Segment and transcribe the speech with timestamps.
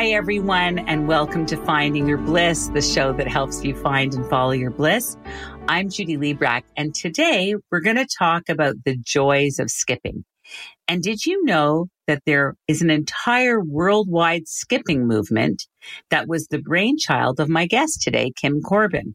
[0.00, 4.26] Hi, everyone, and welcome to Finding Your Bliss, the show that helps you find and
[4.30, 5.18] follow your bliss.
[5.68, 10.24] I'm Judy Liebrack, and today we're going to talk about the joys of skipping.
[10.88, 15.66] And did you know that there is an entire worldwide skipping movement
[16.08, 19.14] that was the brainchild of my guest today, Kim Corbin?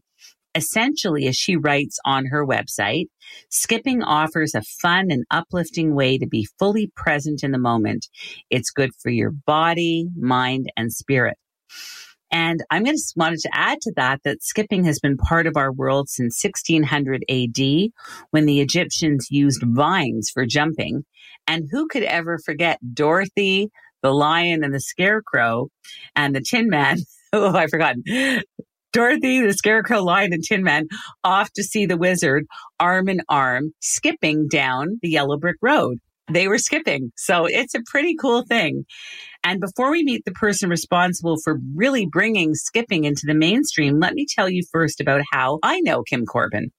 [0.56, 3.08] Essentially, as she writes on her website,
[3.50, 8.08] skipping offers a fun and uplifting way to be fully present in the moment.
[8.48, 11.36] It's good for your body, mind, and spirit.
[12.32, 15.56] And I'm going to wanted to add to that that skipping has been part of
[15.56, 17.90] our world since 1600 AD
[18.30, 21.04] when the Egyptians used vines for jumping.
[21.46, 23.70] And who could ever forget Dorothy,
[24.02, 25.68] the lion and the scarecrow
[26.16, 26.98] and the tin man?
[27.32, 27.96] Oh, I forgot.
[28.96, 30.86] Dorothy, the Scarecrow, Lion, and Tin Man
[31.22, 32.46] off to see the wizard
[32.80, 35.98] arm in arm, skipping down the yellow brick road.
[36.32, 37.12] They were skipping.
[37.14, 38.86] So it's a pretty cool thing.
[39.44, 44.14] And before we meet the person responsible for really bringing skipping into the mainstream, let
[44.14, 46.70] me tell you first about how I know Kim Corbin.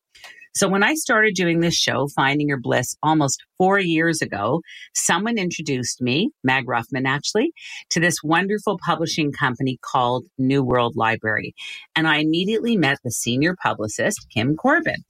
[0.57, 4.61] So when I started doing this show, Finding Your Bliss, almost four years ago,
[4.95, 7.53] someone introduced me, Mag Ruffman actually,
[7.91, 11.53] to this wonderful publishing company called New World Library.
[11.95, 15.03] And I immediately met the senior publicist, Kim Corbin.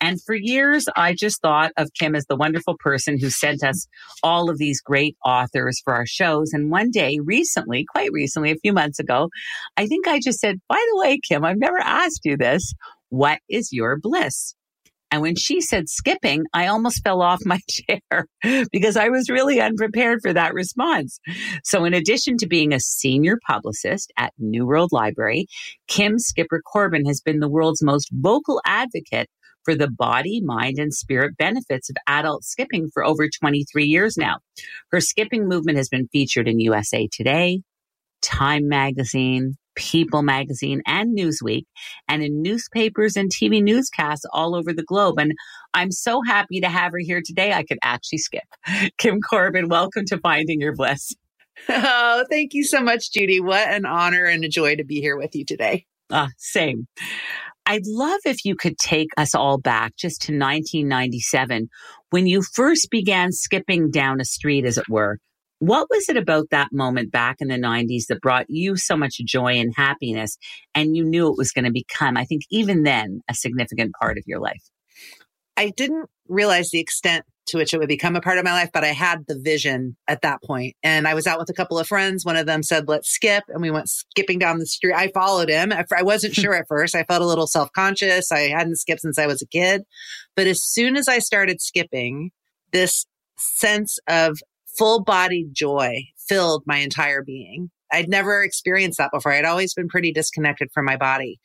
[0.00, 3.86] And for years, I just thought of Kim as the wonderful person who sent us
[4.22, 6.54] all of these great authors for our shows.
[6.54, 9.28] And one day, recently, quite recently, a few months ago,
[9.76, 12.72] I think I just said, by the way, Kim, I've never asked you this.
[13.10, 14.54] What is your bliss?
[15.14, 18.26] And when she said skipping, I almost fell off my chair
[18.72, 21.20] because I was really unprepared for that response.
[21.62, 25.46] So in addition to being a senior publicist at New World Library,
[25.86, 29.28] Kim Skipper Corbin has been the world's most vocal advocate
[29.62, 34.38] for the body, mind, and spirit benefits of adult skipping for over 23 years now.
[34.90, 37.60] Her skipping movement has been featured in USA Today,
[38.20, 41.64] Time Magazine, People magazine and Newsweek
[42.08, 45.18] and in newspapers and TV newscasts all over the globe.
[45.18, 45.32] And
[45.74, 47.52] I'm so happy to have her here today.
[47.52, 48.44] I could actually skip.
[48.98, 51.14] Kim Corbin, welcome to Finding Your Bliss.
[51.68, 53.40] Oh, thank you so much, Judy.
[53.40, 55.86] What an honor and a joy to be here with you today.
[56.10, 56.86] Ah, same.
[57.66, 61.68] I'd love if you could take us all back just to 1997
[62.10, 65.18] when you first began skipping down a street, as it were.
[65.60, 69.18] What was it about that moment back in the 90s that brought you so much
[69.24, 70.36] joy and happiness?
[70.74, 74.18] And you knew it was going to become, I think, even then, a significant part
[74.18, 74.62] of your life?
[75.56, 78.70] I didn't realize the extent to which it would become a part of my life,
[78.72, 80.74] but I had the vision at that point.
[80.82, 82.24] And I was out with a couple of friends.
[82.24, 83.44] One of them said, let's skip.
[83.48, 84.94] And we went skipping down the street.
[84.94, 85.72] I followed him.
[85.72, 86.94] I wasn't sure at first.
[86.94, 88.32] I felt a little self conscious.
[88.32, 89.82] I hadn't skipped since I was a kid.
[90.34, 92.30] But as soon as I started skipping,
[92.72, 94.38] this sense of
[94.76, 97.70] full body joy filled my entire being.
[97.92, 99.32] I'd never experienced that before.
[99.32, 101.38] I'd always been pretty disconnected from my body.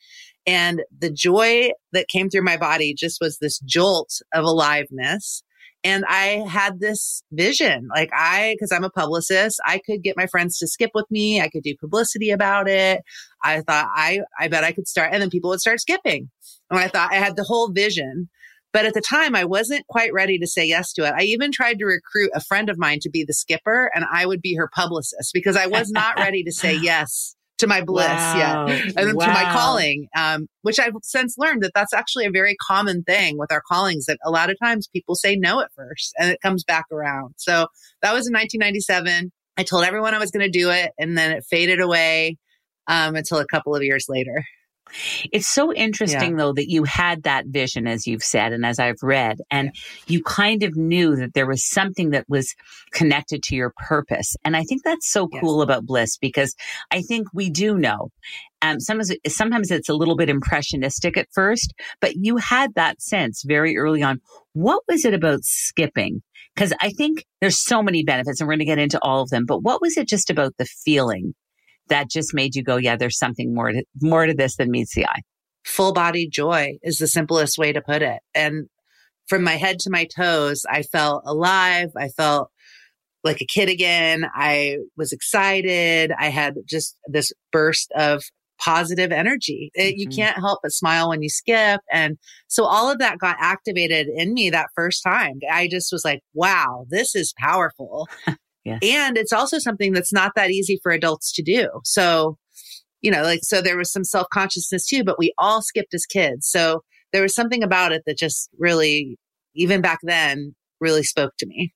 [0.46, 5.42] And the joy that came through my body just was this jolt of aliveness.
[5.82, 10.26] And I had this vision, like I, cause I'm a publicist, I could get my
[10.26, 11.40] friends to skip with me.
[11.40, 13.02] I could do publicity about it.
[13.42, 16.30] I thought I, I bet I could start and then people would start skipping.
[16.70, 18.28] And I thought I had the whole vision.
[18.72, 21.14] But at the time, I wasn't quite ready to say yes to it.
[21.16, 24.26] I even tried to recruit a friend of mine to be the skipper and I
[24.26, 28.06] would be her publicist because I was not ready to say yes to my bliss
[28.08, 28.66] wow.
[28.66, 29.26] yet and wow.
[29.26, 33.38] to my calling, um, which I've since learned that that's actually a very common thing
[33.38, 36.40] with our callings that a lot of times people say no at first and it
[36.40, 37.34] comes back around.
[37.36, 37.66] So
[38.02, 39.30] that was in 1997.
[39.56, 42.38] I told everyone I was going to do it and then it faded away
[42.86, 44.44] um, until a couple of years later.
[45.32, 46.36] It's so interesting, yeah.
[46.36, 49.74] though, that you had that vision, as you've said, and as I've read, and
[50.06, 52.54] you kind of knew that there was something that was
[52.92, 54.36] connected to your purpose.
[54.44, 55.40] And I think that's so yes.
[55.40, 56.54] cool about bliss because
[56.90, 58.10] I think we do know.
[58.62, 63.42] Um, sometimes, sometimes it's a little bit impressionistic at first, but you had that sense
[63.46, 64.20] very early on.
[64.52, 66.22] What was it about skipping?
[66.54, 69.30] Because I think there's so many benefits, and we're going to get into all of
[69.30, 69.46] them.
[69.46, 71.34] But what was it just about the feeling
[71.90, 74.94] that just made you go, yeah, there's something more to, more to this than meets
[74.94, 75.22] the eye?
[75.64, 78.20] Full body joy is the simplest way to put it.
[78.34, 78.66] And
[79.28, 81.90] from my head to my toes, I felt alive.
[81.96, 82.50] I felt
[83.22, 84.24] like a kid again.
[84.34, 86.12] I was excited.
[86.18, 88.22] I had just this burst of
[88.58, 89.70] positive energy.
[89.74, 90.00] It, mm-hmm.
[90.00, 91.80] You can't help but smile when you skip.
[91.92, 95.40] And so all of that got activated in me that first time.
[95.50, 98.08] I just was like, wow, this is powerful.
[98.64, 98.80] yes.
[98.82, 101.68] And it's also something that's not that easy for adults to do.
[101.84, 102.36] So,
[103.00, 106.06] you know, like, so there was some self consciousness too, but we all skipped as
[106.06, 106.48] kids.
[106.48, 109.16] So there was something about it that just really,
[109.54, 111.72] even back then, really spoke to me.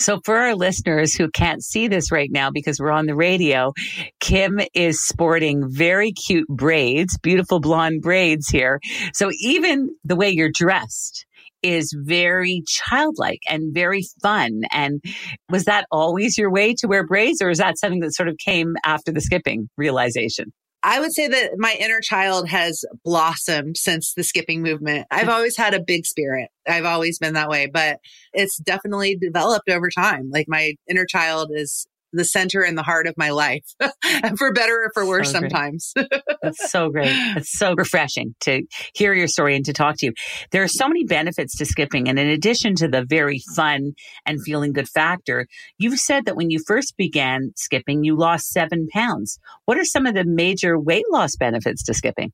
[0.00, 3.72] So, for our listeners who can't see this right now because we're on the radio,
[4.20, 8.80] Kim is sporting very cute braids, beautiful blonde braids here.
[9.12, 11.24] So, even the way you're dressed
[11.64, 14.62] is very childlike and very fun.
[14.70, 15.02] And
[15.50, 18.36] was that always your way to wear braids, or is that something that sort of
[18.36, 20.52] came after the skipping realization?
[20.86, 25.06] I would say that my inner child has blossomed since the skipping movement.
[25.10, 25.30] I've mm-hmm.
[25.30, 26.50] always had a big spirit.
[26.68, 28.00] I've always been that way, but
[28.34, 30.28] it's definitely developed over time.
[30.30, 33.64] Like my inner child is the center and the heart of my life,
[34.38, 35.92] for better or for worse so sometimes.
[36.42, 37.12] That's so great.
[37.36, 38.62] It's so refreshing to
[38.94, 40.12] hear your story and to talk to you.
[40.50, 42.08] There are so many benefits to skipping.
[42.08, 43.92] And in addition to the very fun
[44.26, 45.46] and feeling good factor,
[45.78, 49.38] you've said that when you first began skipping, you lost seven pounds.
[49.64, 52.32] What are some of the major weight loss benefits to skipping?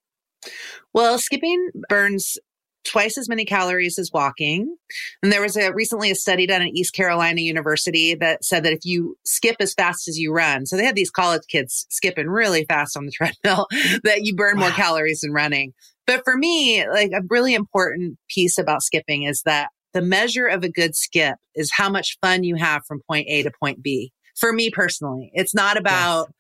[0.93, 2.39] Well, skipping burns
[2.85, 4.77] twice as many calories as walking.
[5.23, 8.73] And there was a recently a study done at East Carolina University that said that
[8.73, 12.29] if you skip as fast as you run, so they had these college kids skipping
[12.29, 13.67] really fast on the treadmill,
[14.05, 14.63] that you burn wow.
[14.63, 15.73] more calories than running.
[16.07, 20.65] But for me, like a really important piece about skipping is that the measure of
[20.65, 24.13] a good skip is how much fun you have from point A to point B.
[24.37, 26.35] For me personally, it's not about yes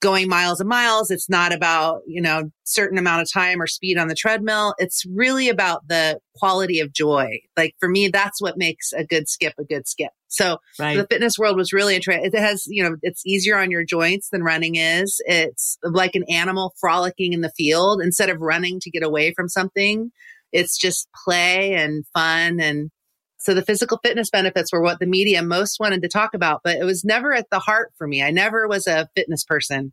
[0.00, 1.10] going miles and miles.
[1.10, 4.74] It's not about, you know, certain amount of time or speed on the treadmill.
[4.78, 7.38] It's really about the quality of joy.
[7.56, 10.10] Like for me, that's what makes a good skip a good skip.
[10.28, 10.96] So right.
[10.96, 12.26] the fitness world was really interesting.
[12.26, 15.20] It has, you know, it's easier on your joints than running is.
[15.24, 19.48] It's like an animal frolicking in the field instead of running to get away from
[19.48, 20.10] something.
[20.52, 22.90] It's just play and fun and
[23.38, 26.76] so the physical fitness benefits were what the media most wanted to talk about, but
[26.76, 28.22] it was never at the heart for me.
[28.22, 29.92] I never was a fitness person.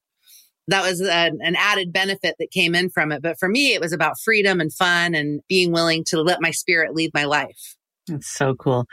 [0.69, 3.22] That was an, an added benefit that came in from it.
[3.22, 6.51] But for me, it was about freedom and fun and being willing to let my
[6.51, 7.75] spirit lead my life.
[8.07, 8.85] That's so cool.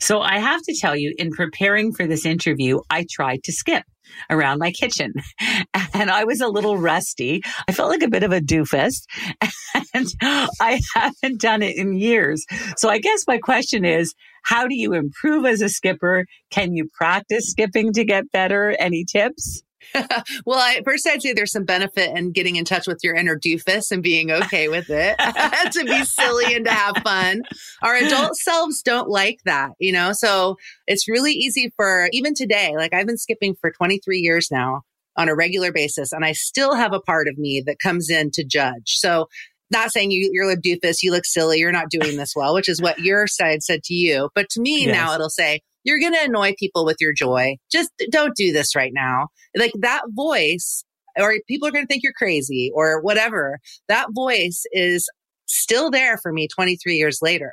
[0.00, 3.84] So I have to tell you, in preparing for this interview, I tried to skip
[4.30, 5.12] around my kitchen
[5.94, 7.42] and I was a little rusty.
[7.68, 9.02] I felt like a bit of a doofus
[9.94, 10.06] and
[10.60, 12.44] I haven't done it in years.
[12.76, 14.14] So I guess my question is,
[14.44, 16.24] how do you improve as a skipper?
[16.50, 18.76] Can you practice skipping to get better?
[18.78, 19.62] Any tips?
[20.46, 23.38] well, I, first I'd say there's some benefit in getting in touch with your inner
[23.38, 25.16] doofus and being okay with it,
[25.72, 27.42] to be silly and to have fun.
[27.82, 30.12] Our adult selves don't like that, you know?
[30.12, 30.56] So
[30.86, 34.82] it's really easy for even today, like I've been skipping for 23 years now
[35.16, 38.30] on a regular basis, and I still have a part of me that comes in
[38.32, 38.96] to judge.
[38.96, 39.28] So
[39.70, 42.68] not saying you, you're a doofus, you look silly, you're not doing this well, which
[42.68, 44.30] is what your side said to you.
[44.34, 44.94] But to me yes.
[44.94, 47.56] now it'll say, you're going to annoy people with your joy.
[47.70, 49.28] Just don't do this right now.
[49.56, 50.84] Like that voice,
[51.16, 53.60] or people are going to think you're crazy or whatever.
[53.88, 55.08] That voice is
[55.46, 57.52] still there for me 23 years later.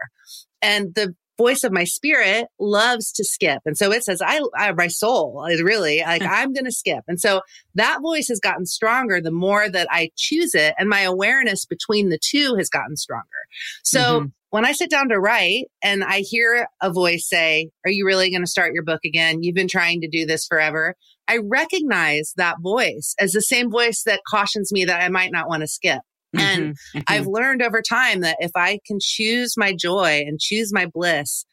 [0.61, 3.59] And the voice of my spirit loves to skip.
[3.65, 7.03] And so it says, I, I my soul is really like, I'm going to skip.
[7.07, 7.41] And so
[7.75, 10.73] that voice has gotten stronger the more that I choose it.
[10.79, 13.27] And my awareness between the two has gotten stronger.
[13.83, 14.25] So mm-hmm.
[14.53, 18.29] When I sit down to write and I hear a voice say, Are you really
[18.29, 19.41] going to start your book again?
[19.41, 20.93] You've been trying to do this forever.
[21.27, 25.49] I recognize that voice as the same voice that cautions me that I might not
[25.49, 26.01] want to skip.
[26.35, 27.03] And mm-hmm, mm-hmm.
[27.07, 31.45] I've learned over time that if I can choose my joy and choose my bliss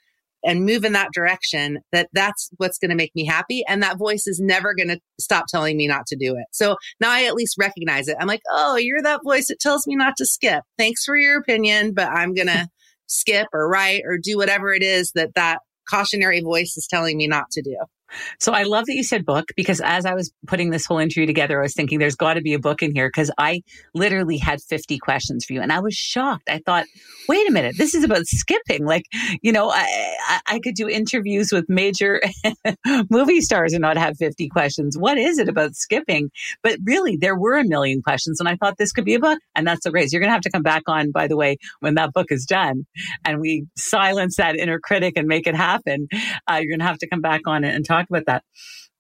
[0.45, 3.65] and move in that direction, that that's what's going to make me happy.
[3.67, 6.45] And that voice is never going to stop telling me not to do it.
[6.53, 8.19] So now I at least recognize it.
[8.21, 10.65] I'm like, oh, you're that voice that tells me not to skip.
[10.77, 12.69] Thanks for your opinion, but I'm going to
[13.11, 17.27] skip or write or do whatever it is that that cautionary voice is telling me
[17.27, 17.77] not to do.
[18.39, 21.27] So I love that you said book because as I was putting this whole interview
[21.27, 23.63] together, I was thinking there's got to be a book in here because I
[23.95, 26.49] literally had 50 questions for you and I was shocked.
[26.49, 26.87] I thought,
[27.29, 28.85] wait a minute, this is about skipping.
[28.85, 29.05] Like,
[29.43, 32.21] you know, I, I, could do interviews with major
[33.11, 34.99] movie stars and not have 50 questions.
[34.99, 36.31] What is it about skipping?
[36.63, 39.39] But really, there were a million questions and I thought this could be a book.
[39.55, 40.13] And that's the raise.
[40.13, 42.45] You're going to have to come back on, by the way, when that book is
[42.45, 42.87] done
[43.25, 46.09] and we silence that inner critic and make it happen.
[46.49, 48.45] Uh, you're going to have to come back on it and talk talk about that.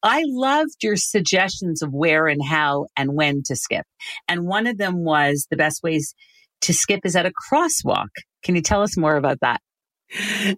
[0.02, 3.84] I loved your suggestions of where and how and when to skip.
[4.28, 6.14] And one of them was the best ways
[6.62, 8.08] to skip is at a crosswalk.
[8.42, 9.60] Can you tell us more about that?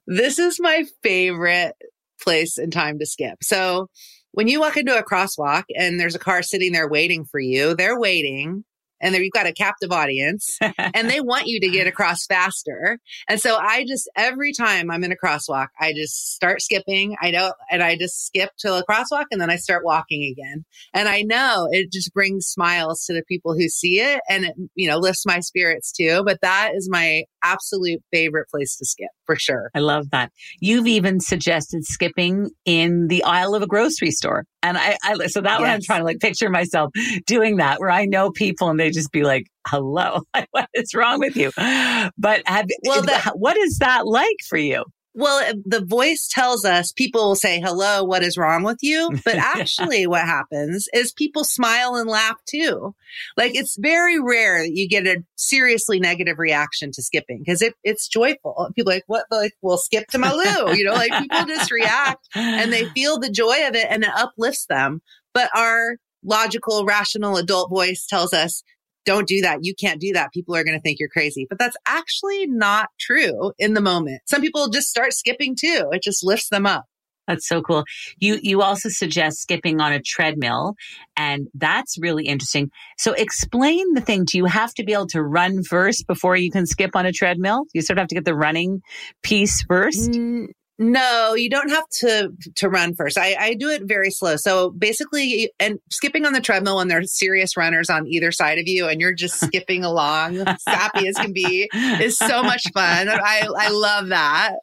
[0.06, 1.74] This is my favorite
[2.20, 3.38] place and time to skip.
[3.42, 3.88] So
[4.30, 7.74] when you walk into a crosswalk and there's a car sitting there waiting for you,
[7.74, 8.64] they're waiting
[9.02, 12.98] and there you've got a captive audience and they want you to get across faster.
[13.28, 17.16] And so I just every time I'm in a crosswalk, I just start skipping.
[17.20, 20.64] I don't and I just skip to a crosswalk and then I start walking again.
[20.94, 24.54] And I know it just brings smiles to the people who see it and it,
[24.74, 26.22] you know, lifts my spirits too.
[26.24, 29.70] But that is my absolute favorite place to skip for sure.
[29.74, 30.30] I love that.
[30.60, 34.44] You've even suggested skipping in the aisle of a grocery store.
[34.62, 35.60] And I, I so that yes.
[35.60, 36.92] one I'm trying to like picture myself
[37.26, 41.20] doing that where I know people and they just be like, hello, what is wrong
[41.20, 41.50] with you?
[41.56, 44.84] But have, well, that, what is that like for you?
[45.14, 49.10] Well, uh, the voice tells us people will say, hello, what is wrong with you?
[49.24, 52.94] But actually what happens is people smile and laugh too.
[53.36, 57.74] Like it's very rare that you get a seriously negative reaction to skipping because it,
[57.84, 58.70] it's joyful.
[58.74, 59.26] People like, what?
[59.30, 63.18] Like, we'll skip to My Lou, you know, like people just react and they feel
[63.18, 65.02] the joy of it and it uplifts them.
[65.34, 68.62] But our logical, rational adult voice tells us,
[69.04, 69.60] don't do that.
[69.62, 70.32] You can't do that.
[70.32, 71.46] People are going to think you're crazy.
[71.48, 74.22] But that's actually not true in the moment.
[74.26, 75.88] Some people just start skipping too.
[75.92, 76.84] It just lifts them up.
[77.28, 77.84] That's so cool.
[78.18, 80.74] You you also suggest skipping on a treadmill
[81.16, 82.70] and that's really interesting.
[82.98, 84.24] So explain the thing.
[84.24, 87.12] Do you have to be able to run first before you can skip on a
[87.12, 87.64] treadmill?
[87.72, 88.82] You sort of have to get the running
[89.22, 90.10] piece first?
[90.10, 93.18] Mm, no, you don't have to to run first.
[93.18, 94.36] I, I do it very slow.
[94.36, 98.66] So basically, and skipping on the treadmill when there's serious runners on either side of
[98.66, 103.08] you, and you're just skipping along, sappy as can be, is so much fun.
[103.08, 104.54] I I love that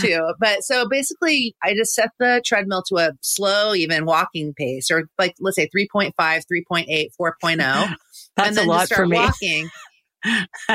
[0.00, 0.32] too.
[0.38, 5.04] But so basically, I just set the treadmill to a slow, even walking pace, or
[5.18, 7.94] like let's say 3.5, 3.8, 4.0.
[8.36, 9.16] That's and then a lot start for me.
[9.16, 9.70] walking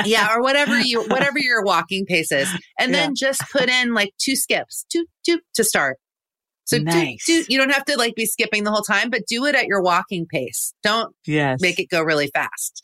[0.04, 3.28] yeah, or whatever you whatever your walking pace is, and then yeah.
[3.28, 5.98] just put in like two skips, two two to start.
[6.70, 7.24] So nice.
[7.26, 9.56] do, do, you don't have to like be skipping the whole time, but do it
[9.56, 10.72] at your walking pace.
[10.84, 11.58] Don't yes.
[11.60, 12.80] make it go really fast.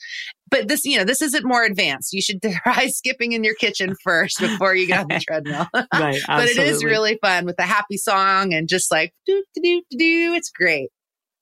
[0.50, 2.12] But this, you know, this isn't more advanced.
[2.12, 5.68] You should try skipping in your kitchen first before you get on the treadmill.
[5.72, 6.20] right.
[6.26, 9.82] but it is really fun with a happy song and just like do do do
[9.96, 10.34] do.
[10.34, 10.88] It's great.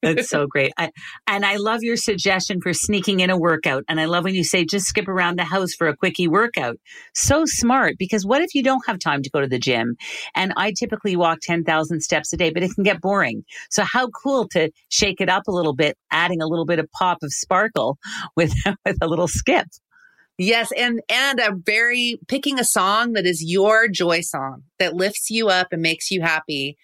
[0.05, 0.73] That's so great.
[0.77, 0.91] I,
[1.27, 3.85] and I love your suggestion for sneaking in a workout.
[3.89, 6.77] And I love when you say just skip around the house for a quickie workout.
[7.15, 9.97] So smart because what if you don't have time to go to the gym?
[10.35, 13.45] And I typically walk 10,000 steps a day, but it can get boring.
[13.71, 16.91] So how cool to shake it up a little bit, adding a little bit of
[16.93, 17.99] pop of sparkle
[18.37, 19.67] with, with a little skip.
[20.37, 25.31] Yes, and and a very picking a song that is your joy song that lifts
[25.31, 26.77] you up and makes you happy.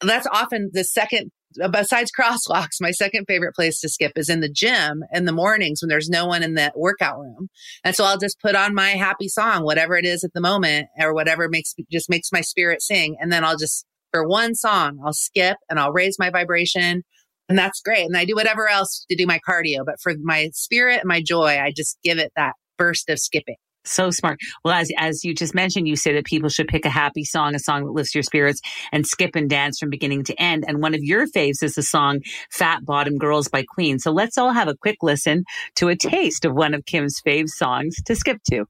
[0.00, 1.30] That's often the second
[1.60, 5.32] Uh, besides crosswalks, my second favorite place to skip is in the gym in the
[5.32, 7.48] mornings when there's no one in the workout room.
[7.82, 10.88] And so I'll just put on my happy song, whatever it is at the moment
[10.98, 13.16] or whatever makes just makes my spirit sing.
[13.20, 17.02] And then I'll just for one song, I'll skip and I'll raise my vibration.
[17.48, 18.06] And that's great.
[18.06, 19.84] And I do whatever else to do my cardio.
[19.84, 23.56] But for my spirit and my joy, I just give it that burst of skipping.
[23.84, 24.38] So smart.
[24.64, 27.54] Well, as as you just mentioned, you say that people should pick a happy song,
[27.54, 28.60] a song that lifts your spirits,
[28.92, 30.64] and skip and dance from beginning to end.
[30.66, 32.20] And one of your faves is the song
[32.50, 33.98] "Fat Bottom Girls" by Queen.
[33.98, 35.44] So let's all have a quick listen
[35.76, 38.66] to a taste of one of Kim's fave songs to skip to.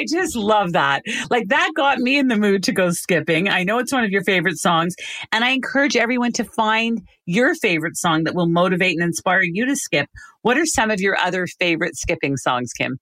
[0.02, 1.04] I, just love that.
[1.30, 3.50] Like that got me in the mood to go skipping.
[3.50, 4.96] I know it's one of your favorite songs
[5.32, 9.66] and I encourage everyone to find your favorite song that will motivate and inspire you
[9.66, 10.10] to skip.
[10.42, 12.98] What are some of your other favorite skipping songs, Kim?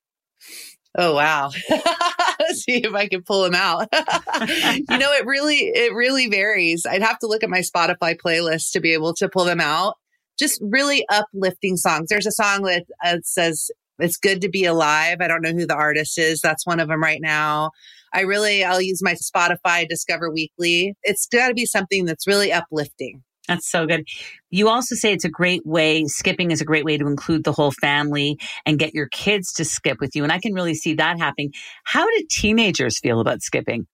[0.98, 1.51] Oh wow.
[1.70, 3.88] Let's see if I can pull them out.
[3.94, 6.86] you know, it really it really varies.
[6.86, 9.96] I'd have to look at my Spotify playlist to be able to pull them out.
[10.38, 12.08] Just really uplifting songs.
[12.10, 15.18] There's a song that uh, says it's good to be alive.
[15.22, 16.41] I don't know who the artist is.
[16.41, 17.72] That's one of them right now.
[18.13, 20.96] I really, I'll use my Spotify Discover Weekly.
[21.03, 23.24] It's got to be something that's really uplifting.
[23.50, 24.08] That's so good.
[24.51, 27.51] You also say it's a great way, skipping is a great way to include the
[27.51, 30.24] whole family and get your kids to skip with you.
[30.24, 31.51] And I can really see that happening.
[31.84, 33.88] How do teenagers feel about skipping?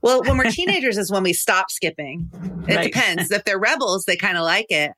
[0.00, 2.30] Well, when we're teenagers is when we stop skipping.
[2.66, 2.84] It right.
[2.84, 3.30] depends.
[3.30, 4.92] If they're rebels, they kind of like it.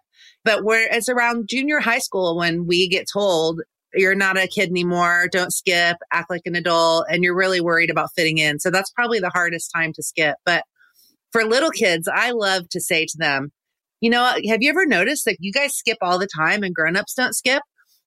[0.45, 3.63] But where it's around junior high school when we get told
[3.95, 5.29] you're not a kid anymore.
[5.31, 7.07] Don't skip, act like an adult.
[7.11, 8.59] And you're really worried about fitting in.
[8.59, 10.37] So that's probably the hardest time to skip.
[10.45, 10.65] But
[11.33, 13.53] for little kids, I love to say to them,
[14.01, 17.15] you know, have you ever noticed that you guys skip all the time and grown-ups
[17.15, 17.63] don't skip?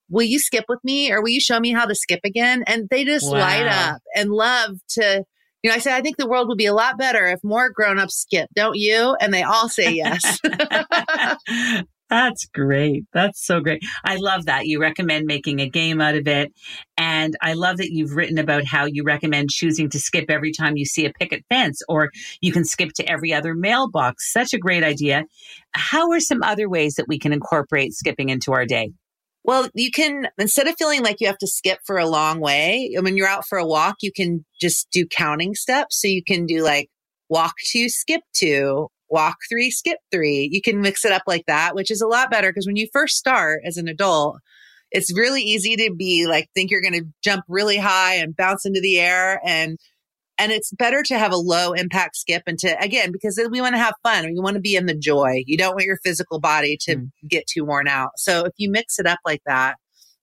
[0.09, 2.63] Will you skip with me or will you show me how to skip again?
[2.67, 3.39] And they just wow.
[3.39, 5.23] light up and love to,
[5.63, 7.69] you know, I said, I think the world would be a lot better if more
[7.69, 9.17] grown-ups skip, don't you?
[9.19, 10.39] And they all say yes.
[12.09, 13.03] That's great.
[13.13, 13.81] That's so great.
[14.05, 14.65] I love that.
[14.65, 16.53] You recommend making a game out of it.
[16.97, 20.77] And I love that you've written about how you recommend choosing to skip every time
[20.77, 22.09] you see a picket fence, or
[22.39, 24.31] you can skip to every other mailbox.
[24.31, 25.25] Such a great idea.
[25.73, 28.91] How are some other ways that we can incorporate skipping into our day?
[29.43, 32.93] Well, you can, instead of feeling like you have to skip for a long way,
[32.99, 36.01] when you're out for a walk, you can just do counting steps.
[36.01, 36.89] So you can do like
[37.29, 40.49] walk to, skip two, walk three, skip three.
[40.51, 42.87] You can mix it up like that, which is a lot better because when you
[42.91, 44.39] first start as an adult,
[44.91, 48.65] it's really easy to be like, think you're going to jump really high and bounce
[48.65, 49.41] into the air.
[49.45, 49.77] And,
[50.37, 53.75] and it's better to have a low impact skip and to, again, because we want
[53.75, 54.25] to have fun.
[54.25, 55.43] We want to be in the joy.
[55.45, 57.09] You don't want your physical body to mm.
[57.27, 58.11] get too worn out.
[58.17, 59.75] So if you mix it up like that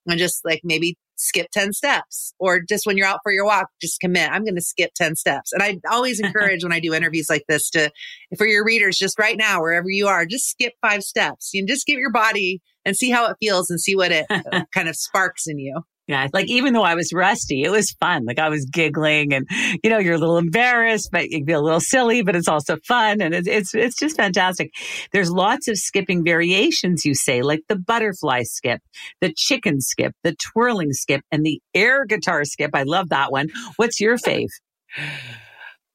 [0.07, 3.69] and just like maybe skip 10 steps or just when you're out for your walk,
[3.81, 4.31] just commit.
[4.31, 5.53] I'm going to skip 10 steps.
[5.53, 7.91] And I always encourage when I do interviews like this to,
[8.37, 11.51] for your readers, just right now, wherever you are, just skip five steps.
[11.53, 14.27] You can just give your body and see how it feels and see what it
[14.31, 15.83] uh, kind of sparks in you.
[16.07, 16.29] Yeah.
[16.35, 18.27] Like even though I was rusty, it was fun.
[18.27, 19.47] Like I was giggling and,
[19.83, 22.77] you know, you're a little embarrassed, but you feel a little silly, but it's also
[22.87, 23.23] fun.
[23.23, 24.71] And it's, it's, it's just fantastic.
[25.13, 28.83] There's lots of skipping variations, you say, like the butterfly skip,
[29.23, 32.73] the chicken skip, the twirling skip, and the air guitar skip.
[32.75, 33.49] I love that one.
[33.77, 34.49] What's your fave?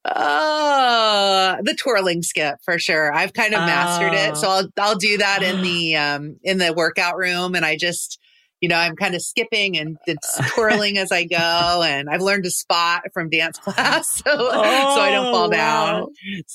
[0.02, 3.12] Oh, the twirling skip for sure.
[3.12, 4.36] I've kind of mastered it.
[4.38, 8.18] So I'll I'll do that in the um in the workout room and I just
[8.60, 9.98] you know, I'm kind of skipping and
[10.54, 11.82] twirling as I go.
[11.82, 15.46] And I've learned to spot from dance class so, oh, so I don't oh, fall
[15.46, 16.06] oh, down.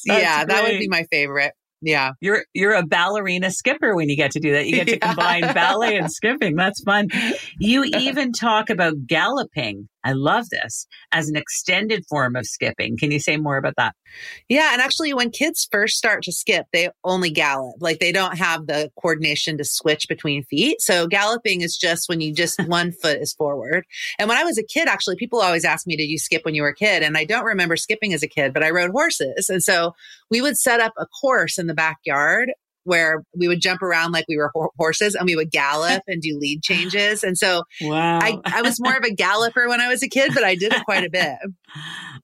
[0.06, 0.56] yeah, great.
[0.56, 1.54] that would be my favorite.
[1.82, 2.12] Yeah.
[2.20, 4.66] You're you're a ballerina skipper when you get to do that.
[4.66, 5.08] You get to yeah.
[5.08, 6.56] combine ballet and skipping.
[6.56, 7.10] That's fun.
[7.60, 9.88] You even talk about galloping.
[10.06, 12.96] I love this as an extended form of skipping.
[12.96, 13.96] Can you say more about that?
[14.48, 17.78] Yeah, and actually when kids first start to skip, they only gallop.
[17.80, 20.80] Like they don't have the coordination to switch between feet.
[20.80, 23.84] So galloping is just when you just one foot is forward.
[24.20, 26.54] And when I was a kid, actually people always ask me, "Did you skip when
[26.54, 28.92] you were a kid?" And I don't remember skipping as a kid, but I rode
[28.92, 29.50] horses.
[29.50, 29.96] And so
[30.30, 32.52] we would set up a course in the backyard
[32.86, 36.22] where we would jump around like we were ho- horses and we would gallop and
[36.22, 37.24] do lead changes.
[37.24, 38.20] And so wow.
[38.20, 40.72] I, I was more of a galloper when I was a kid, but I did
[40.72, 41.36] it quite a bit.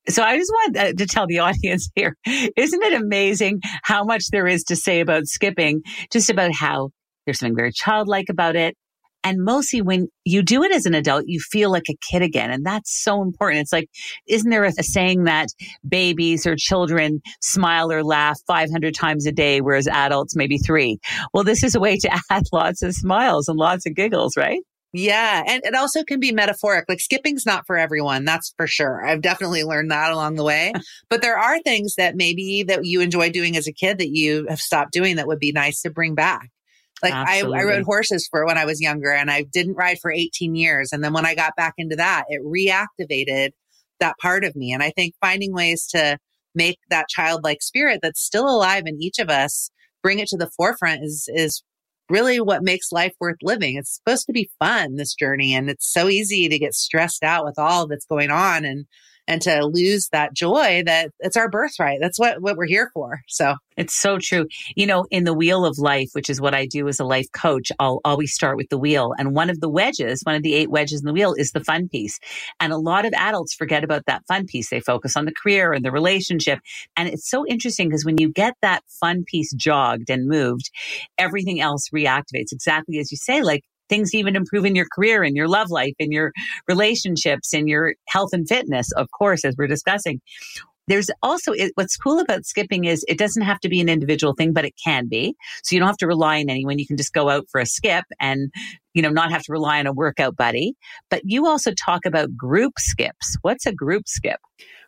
[0.09, 4.29] So I just want uh, to tell the audience here, isn't it amazing how much
[4.31, 6.89] there is to say about skipping, just about how
[7.25, 8.75] there's something very childlike about it.
[9.23, 12.51] And mostly when you do it as an adult, you feel like a kid again.
[12.51, 13.61] And that's so important.
[13.61, 13.89] It's like,
[14.27, 15.49] isn't there a, saying that
[15.87, 20.99] babies or children smile or laugh 500 times a day, whereas adults maybe three?
[21.33, 24.61] Well, this is a way to add lots of smiles and lots of giggles, right?
[24.93, 25.43] Yeah.
[25.47, 26.85] And it also can be metaphoric.
[26.89, 28.25] Like skipping's not for everyone.
[28.25, 29.05] That's for sure.
[29.05, 30.73] I've definitely learned that along the way.
[31.09, 34.47] but there are things that maybe that you enjoy doing as a kid that you
[34.49, 36.49] have stopped doing that would be nice to bring back.
[37.03, 40.11] Like I, I rode horses for when I was younger and I didn't ride for
[40.11, 40.91] 18 years.
[40.91, 43.51] And then when I got back into that, it reactivated
[43.99, 44.73] that part of me.
[44.73, 46.17] And I think finding ways to
[46.53, 49.71] make that childlike spirit that's still alive in each of us,
[50.03, 51.63] bring it to the forefront is, is
[52.09, 53.77] really what makes life worth living.
[53.77, 55.55] It's supposed to be fun, this journey.
[55.55, 58.65] And it's so easy to get stressed out with all that's going on.
[58.65, 58.85] And
[59.31, 61.99] and to lose that joy that it's our birthright.
[62.01, 63.21] That's what, what we're here for.
[63.29, 64.47] So it's so true.
[64.75, 67.31] You know, in the wheel of life, which is what I do as a life
[67.31, 69.13] coach, I'll always start with the wheel.
[69.17, 71.63] And one of the wedges, one of the eight wedges in the wheel is the
[71.63, 72.19] fun piece.
[72.59, 74.69] And a lot of adults forget about that fun piece.
[74.69, 76.59] They focus on the career and the relationship.
[76.97, 80.69] And it's so interesting because when you get that fun piece jogged and moved,
[81.17, 85.35] everything else reactivates exactly as you say, like things even improve in your career and
[85.35, 86.31] your love life and your
[86.67, 90.21] relationships and your health and fitness, of course, as we're discussing.
[90.87, 94.53] There's also what's cool about skipping is it doesn't have to be an individual thing,
[94.53, 95.35] but it can be.
[95.63, 96.79] So you don't have to rely on anyone.
[96.79, 98.51] You can just go out for a skip and,
[98.93, 100.73] you know, not have to rely on a workout buddy.
[101.09, 103.37] But you also talk about group skips.
[103.41, 104.39] What's a group skip?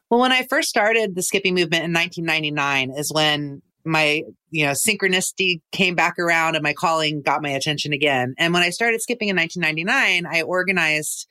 [0.10, 4.72] Well, when I first started the skipping movement in 1999 is when my you know
[4.72, 9.02] synchronicity came back around and my calling got my attention again and when i started
[9.02, 11.28] skipping in 1999 i organized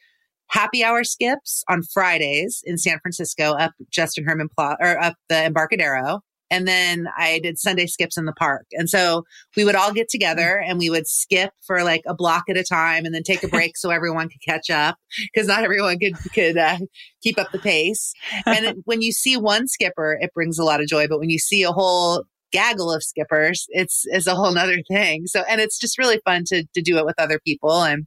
[0.49, 5.45] happy hour skips on fridays in san francisco up Justin Herman Plaza or up the
[5.45, 6.21] embarcadero
[6.53, 8.67] and then I did Sunday skips in the park.
[8.73, 9.25] And so
[9.57, 12.63] we would all get together and we would skip for like a block at a
[12.63, 14.97] time and then take a break so everyone could catch up
[15.33, 16.77] because not everyone could, could uh,
[17.23, 18.13] keep up the pace.
[18.45, 21.09] And it, when you see one skipper, it brings a lot of joy.
[21.09, 25.27] But when you see a whole gaggle of skippers, it's is a whole nother thing.
[25.27, 27.83] So, and it's just really fun to to do it with other people.
[27.83, 28.07] And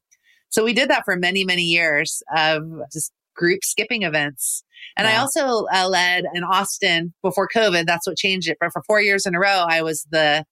[0.50, 4.64] so we did that for many, many years of just group skipping events.
[4.98, 7.86] And I also uh, led in Austin before COVID.
[7.86, 8.58] That's what changed it.
[8.60, 10.46] But for four years in a row, I was the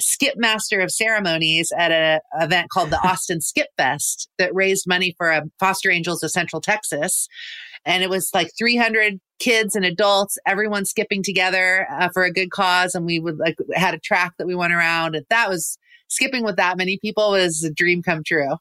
[0.00, 5.14] skip master of ceremonies at an event called the Austin Skip Fest that raised money
[5.16, 7.28] for a foster angels of Central Texas.
[7.86, 12.50] And it was like 300 kids and adults, everyone skipping together uh, for a good
[12.50, 12.94] cause.
[12.94, 15.14] And we would like had a track that we went around.
[15.14, 18.56] And that was skipping with that many people was a dream come true.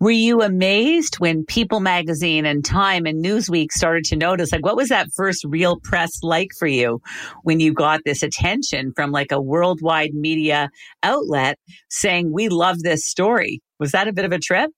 [0.00, 4.50] Were you amazed when People Magazine and Time and Newsweek started to notice?
[4.52, 7.00] Like, what was that first real press like for you
[7.42, 10.70] when you got this attention from like a worldwide media
[11.02, 11.58] outlet
[11.90, 13.60] saying, We love this story?
[13.80, 14.70] Was that a bit of a trip?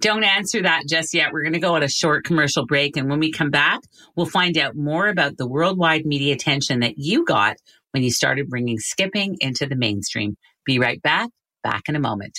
[0.00, 1.32] Don't answer that just yet.
[1.32, 2.96] We're going to go on a short commercial break.
[2.96, 3.80] And when we come back,
[4.16, 7.56] we'll find out more about the worldwide media attention that you got
[7.90, 10.36] when you started bringing skipping into the mainstream.
[10.64, 11.30] Be right back.
[11.62, 12.38] Back in a moment.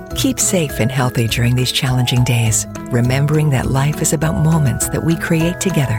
[0.15, 5.03] Keep safe and healthy during these challenging days, remembering that life is about moments that
[5.03, 5.97] we create together.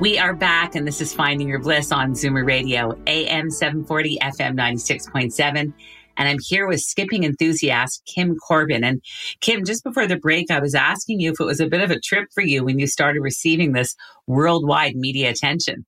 [0.00, 4.54] We are back, and this is Finding Your Bliss on Zoomer Radio, AM 740, FM
[4.54, 5.72] 96.7.
[6.16, 8.84] And I'm here with skipping enthusiast Kim Corbin.
[8.84, 9.02] And
[9.40, 11.90] Kim, just before the break, I was asking you if it was a bit of
[11.90, 13.94] a trip for you when you started receiving this
[14.26, 15.84] worldwide media attention.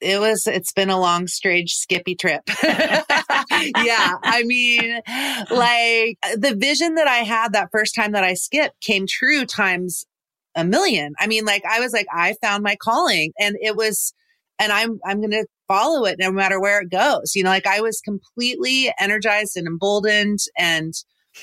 [0.00, 2.42] It was, it's been a long, strange, skippy trip.
[2.62, 4.12] yeah.
[4.22, 5.00] I mean,
[5.50, 10.04] like the vision that I had that first time that I skipped came true times
[10.54, 11.14] a million.
[11.18, 14.12] I mean, like I was like, I found my calling and it was,
[14.58, 17.34] and I'm, I'm going to follow it no matter where it goes.
[17.34, 20.40] You know, like I was completely energized and emboldened.
[20.58, 20.94] And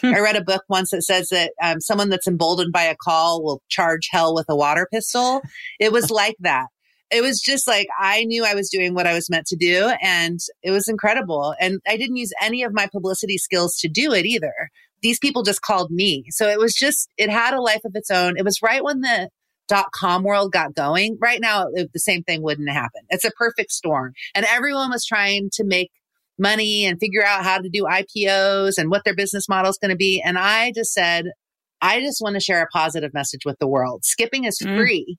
[0.02, 3.43] I read a book once that says that um, someone that's emboldened by a call
[3.43, 5.41] will charge hell with a water pistol.
[5.80, 6.67] It was like that.
[7.12, 9.91] It was just like I knew I was doing what I was meant to do,
[10.02, 11.54] and it was incredible.
[11.60, 14.54] And I didn't use any of my publicity skills to do it either.
[15.04, 16.26] These people just called me.
[16.30, 18.36] So it was just, it had a life of its own.
[18.38, 19.30] It was right when the
[19.73, 23.01] dot com world got going, right now it, the same thing wouldn't happen.
[23.09, 24.13] It's a perfect storm.
[24.36, 25.89] And everyone was trying to make
[26.38, 29.89] money and figure out how to do IPOs and what their business model is going
[29.89, 30.21] to be.
[30.23, 31.25] And I just said,
[31.81, 34.05] I just want to share a positive message with the world.
[34.05, 34.77] Skipping is mm.
[34.77, 35.17] free.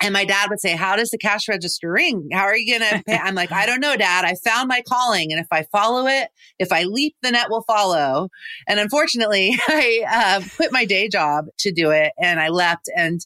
[0.00, 2.28] And my dad would say, How does the cash register ring?
[2.32, 3.16] How are you going to pay?
[3.16, 4.24] I'm like, I don't know, dad.
[4.24, 5.32] I found my calling.
[5.32, 8.28] And if I follow it, if I leap, the net will follow.
[8.68, 12.90] And unfortunately, I uh, quit my day job to do it and I left.
[12.94, 13.20] And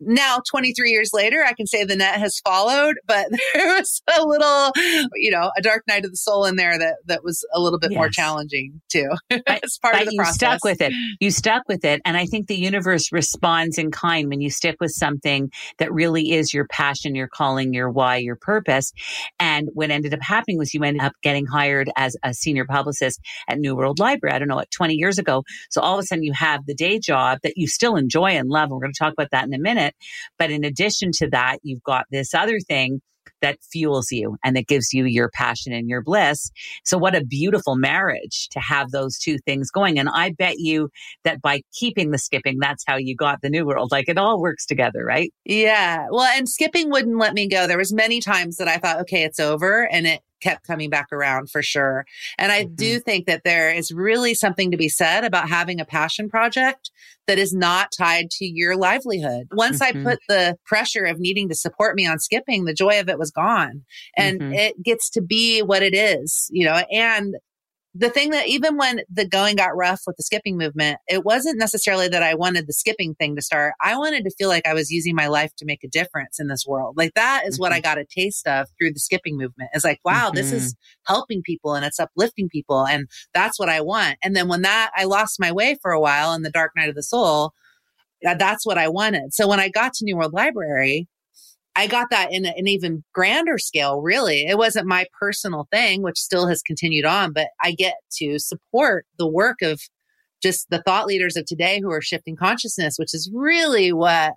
[0.00, 4.26] now 23 years later i can say the net has followed but there was a
[4.26, 4.72] little
[5.14, 7.78] you know a dark night of the soul in there that that was a little
[7.78, 7.96] bit yes.
[7.96, 9.08] more challenging too.
[9.46, 10.34] It's part of the you process.
[10.34, 10.92] stuck with it.
[11.20, 14.76] You stuck with it and i think the universe responds in kind when you stick
[14.80, 18.92] with something that really is your passion your calling your why your purpose.
[19.38, 23.20] And what ended up happening was you ended up getting hired as a senior publicist
[23.48, 25.44] at new world library i don't know what 20 years ago.
[25.70, 28.48] So all of a sudden you have the day job that you still enjoy and
[28.48, 29.83] love and we're going to talk about that in a minute
[30.38, 33.00] but in addition to that, you've got this other thing
[33.44, 36.50] that fuels you and that gives you your passion and your bliss.
[36.84, 39.98] So what a beautiful marriage to have those two things going.
[39.98, 40.88] And I bet you
[41.24, 43.90] that by keeping the skipping, that's how you got the new world.
[43.92, 45.32] Like it all works together, right?
[45.44, 46.06] Yeah.
[46.10, 47.66] Well, and skipping wouldn't let me go.
[47.66, 49.90] There was many times that I thought, okay, it's over.
[49.92, 52.04] And it kept coming back around for sure.
[52.38, 52.74] And I mm-hmm.
[52.74, 56.90] do think that there is really something to be said about having a passion project
[57.26, 59.48] that is not tied to your livelihood.
[59.52, 60.06] Once mm-hmm.
[60.06, 63.18] I put the pressure of needing to support me on skipping, the joy of it
[63.18, 63.82] was gone.
[64.16, 64.52] And mm-hmm.
[64.52, 67.34] it gets to be what it is, you know, and
[67.96, 71.58] the thing that even when the going got rough with the skipping movement, it wasn't
[71.58, 73.74] necessarily that I wanted the skipping thing to start.
[73.80, 76.48] I wanted to feel like I was using my life to make a difference in
[76.48, 76.96] this world.
[76.96, 77.62] Like that is mm-hmm.
[77.62, 77.82] what I mm-hmm.
[77.82, 79.70] got a taste of through the skipping movement.
[79.74, 80.36] Is like, wow, mm-hmm.
[80.36, 80.74] this is
[81.06, 82.84] helping people and it's uplifting people.
[82.84, 84.16] And that's what I want.
[84.24, 86.88] And then when that, I lost my way for a while in the dark night
[86.88, 87.52] of the soul,
[88.22, 89.34] that's what I wanted.
[89.34, 91.06] So when I got to New World Library,
[91.76, 94.46] I got that in an even grander scale, really.
[94.46, 99.06] It wasn't my personal thing, which still has continued on, but I get to support
[99.18, 99.80] the work of
[100.42, 104.34] just the thought leaders of today who are shifting consciousness, which is really what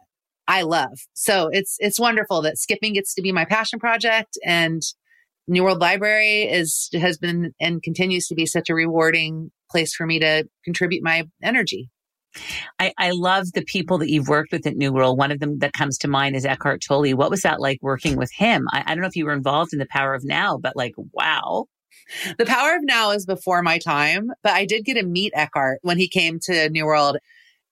[0.47, 0.97] I love.
[1.13, 4.82] So it's it's wonderful that skipping gets to be my passion project and
[5.47, 10.06] New World Library is has been and continues to be such a rewarding place for
[10.06, 11.89] me to contribute my energy.
[12.80, 15.17] I, I love the people that you've worked with at New World.
[15.17, 17.15] One of them that comes to mind is Eckhart Tolle.
[17.15, 18.67] What was that like working with him?
[18.71, 20.93] I, I don't know if you were involved in the Power of Now, but like,
[21.13, 21.65] wow.
[22.38, 25.80] The Power of Now is before my time, but I did get to meet Eckhart
[25.82, 27.17] when he came to New World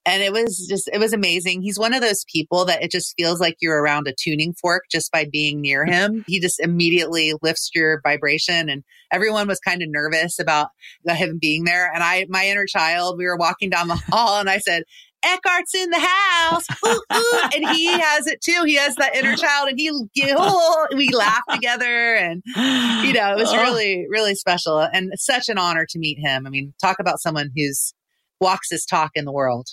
[0.05, 1.61] and it was just, it was amazing.
[1.61, 4.83] He's one of those people that it just feels like you're around a tuning fork
[4.91, 6.23] just by being near him.
[6.27, 8.69] He just immediately lifts your vibration.
[8.69, 10.69] And everyone was kind of nervous about
[11.07, 11.91] him being there.
[11.93, 14.83] And I, my inner child, we were walking down the hall and I said,
[15.23, 16.65] Eckhart's in the house.
[16.85, 17.41] Ooh, ooh.
[17.55, 18.61] And he has it too.
[18.63, 19.91] He has that inner child and he,
[20.37, 23.59] oh, we laughed together and, you know, it was oh.
[23.59, 26.45] really, really special and such an honor to meet him.
[26.45, 27.95] I mean, talk about someone who's
[28.39, 29.67] walks his talk in the world.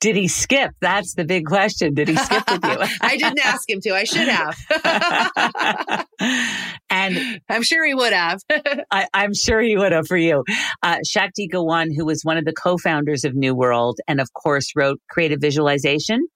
[0.00, 0.72] Did he skip?
[0.80, 1.94] That's the big question.
[1.94, 2.76] Did he skip with you?
[3.00, 3.94] I didn't ask him to.
[3.94, 6.06] I should have.
[6.90, 8.40] and I'm sure he would have.
[8.90, 10.44] I, am sure he would have for you.
[10.82, 14.72] Uh, Shakti Gawan, who was one of the co-founders of New World and of course
[14.76, 16.26] wrote Creative Visualization.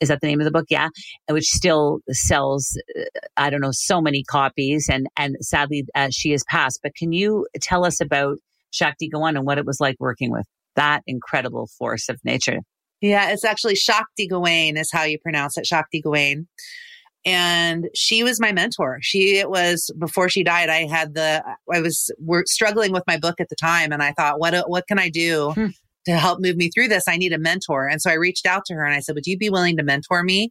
[0.00, 0.66] Is that the name of the book?
[0.68, 0.88] Yeah.
[1.28, 3.02] Which still sells, uh,
[3.36, 4.88] I don't know, so many copies.
[4.88, 6.80] And, and sadly, uh, she has passed.
[6.82, 8.38] But can you tell us about
[8.70, 12.60] Shakti Gawan and what it was like working with that incredible force of nature?
[13.00, 16.48] Yeah, it's actually Shakti Gawain is how you pronounce it, Shakti Gawain.
[17.24, 18.98] And she was my mentor.
[19.02, 20.68] She it was before she died.
[20.68, 24.12] I had the I was we're struggling with my book at the time, and I
[24.12, 25.66] thought, what what can I do hmm.
[26.06, 27.08] to help move me through this?
[27.08, 27.88] I need a mentor.
[27.88, 29.82] And so I reached out to her and I said, would you be willing to
[29.82, 30.50] mentor me?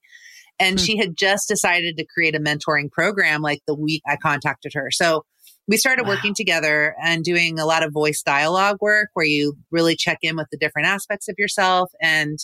[0.60, 0.86] And hmm.
[0.86, 4.89] she had just decided to create a mentoring program like the week I contacted her.
[4.91, 5.25] So
[5.67, 6.10] we started wow.
[6.10, 10.36] working together and doing a lot of voice dialogue work where you really check in
[10.38, 11.91] with the different aspects of yourself.
[12.01, 12.38] And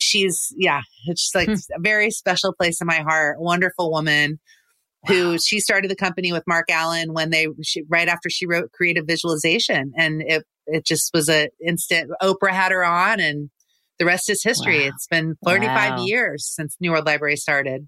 [0.00, 1.54] she's, yeah, it's like hmm.
[1.74, 3.40] a very special place in my heart.
[3.40, 4.40] Wonderful woman
[5.06, 5.14] wow.
[5.14, 8.72] who she started the company with Mark Allen when they, she, right after she wrote
[8.72, 9.92] creative visualization.
[9.96, 13.50] And it, it just was a instant, Oprah had her on and
[13.98, 14.80] the rest is history.
[14.80, 14.92] Wow.
[14.94, 16.04] It's been 35 wow.
[16.04, 17.86] years since New World Library started.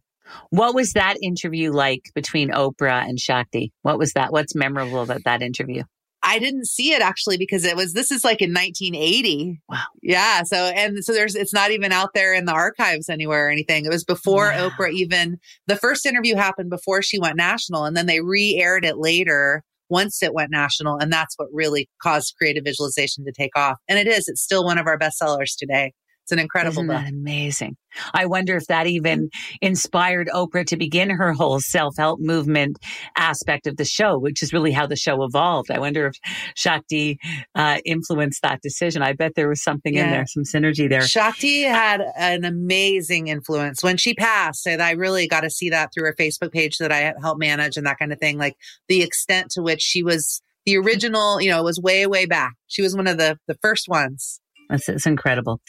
[0.51, 3.73] What was that interview like between Oprah and Shakti?
[3.83, 4.33] What was that?
[4.33, 5.83] What's memorable about that interview?
[6.25, 9.61] I didn't see it actually because it was this is like in 1980.
[9.69, 9.79] Wow.
[10.03, 10.43] Yeah.
[10.45, 13.85] So and so there's it's not even out there in the archives anywhere or anything.
[13.85, 14.71] It was before wow.
[14.71, 18.97] Oprah even the first interview happened before she went national and then they re-aired it
[18.97, 23.79] later once it went national and that's what really caused creative visualization to take off.
[23.87, 25.93] And it is it's still one of our best sellers today.
[26.25, 26.97] It's an incredible Isn't book.
[26.97, 27.77] That amazing.
[28.15, 29.29] I wonder if that even
[29.61, 32.79] inspired Oprah to begin her whole self-help movement
[33.15, 35.71] aspect of the show, which is really how the show evolved.
[35.71, 36.17] I wonder if
[36.57, 37.19] Shakti
[37.55, 39.03] uh, influenced that decision.
[39.03, 40.05] I bet there was something yeah.
[40.05, 41.03] in there, some synergy there.
[41.03, 44.67] Shakti had an amazing influence when she passed.
[44.67, 47.77] And I really got to see that through her Facebook page that I helped manage
[47.77, 48.39] and that kind of thing.
[48.39, 48.57] Like
[48.89, 52.55] the extent to which she was the original, you know, it was way, way back.
[52.67, 55.61] She was one of the, the first ones it's, incredible.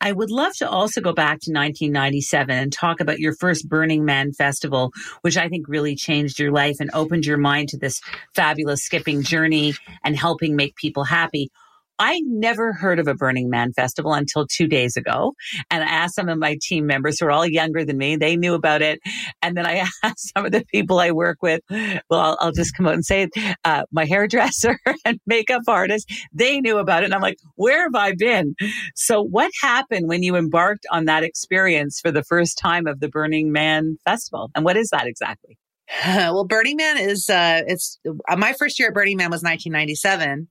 [0.00, 4.04] I would love to also go back to 1997 and talk about your first Burning
[4.04, 8.00] Man festival, which I think really changed your life and opened your mind to this
[8.34, 11.50] fabulous skipping journey and helping make people happy.
[11.98, 15.34] I never heard of a Burning Man festival until two days ago.
[15.70, 18.36] And I asked some of my team members who are all younger than me, they
[18.36, 19.00] knew about it.
[19.42, 22.76] And then I asked some of the people I work with, well, I'll, I'll just
[22.76, 23.28] come out and say
[23.64, 27.06] uh, my hairdresser and makeup artist, they knew about it.
[27.06, 28.54] And I'm like, where have I been?
[28.94, 33.08] So what happened when you embarked on that experience for the first time of the
[33.08, 34.50] Burning Man festival?
[34.54, 35.58] And what is that exactly?
[36.06, 40.48] well, Burning Man is, uh, it's uh, my first year at Burning Man was 1997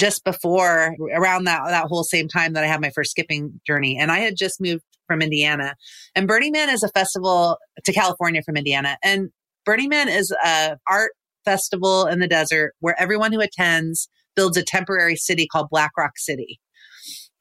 [0.00, 3.98] just before around that that whole same time that I had my first skipping journey.
[4.00, 5.76] And I had just moved from Indiana.
[6.14, 8.96] And Burning Man is a festival to California from Indiana.
[9.04, 9.28] And
[9.66, 11.12] Burning Man is a art
[11.44, 16.12] festival in the desert where everyone who attends builds a temporary city called Black Rock
[16.16, 16.58] City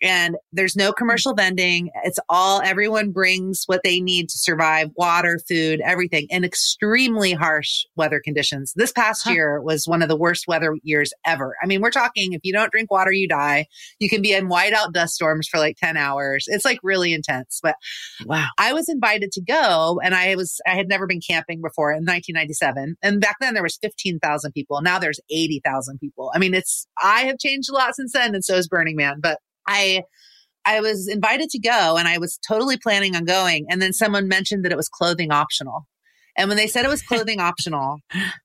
[0.01, 0.97] and there's no hmm.
[0.97, 1.89] commercial vending.
[2.03, 7.85] It's all everyone brings what they need to survive water, food, everything in extremely harsh
[7.95, 8.73] weather conditions.
[8.75, 9.31] This past huh.
[9.31, 11.55] year was one of the worst weather years ever.
[11.62, 13.67] I mean, we're talking if you don't drink water, you die.
[13.99, 16.45] You can be in whiteout dust storms for like 10 hours.
[16.47, 17.59] It's like really intense.
[17.62, 17.75] But
[18.25, 21.91] wow, I was invited to go and I was, I had never been camping before
[21.91, 22.95] in 1997.
[23.01, 24.81] And back then there was 15,000 people.
[24.81, 26.31] Now there's 80,000 people.
[26.33, 28.33] I mean, it's, I have changed a lot since then.
[28.33, 30.03] And so is Burning Man, but I
[30.65, 33.65] I was invited to go and I was totally planning on going.
[33.69, 35.88] And then someone mentioned that it was clothing optional.
[36.37, 37.99] And when they said it was clothing optional,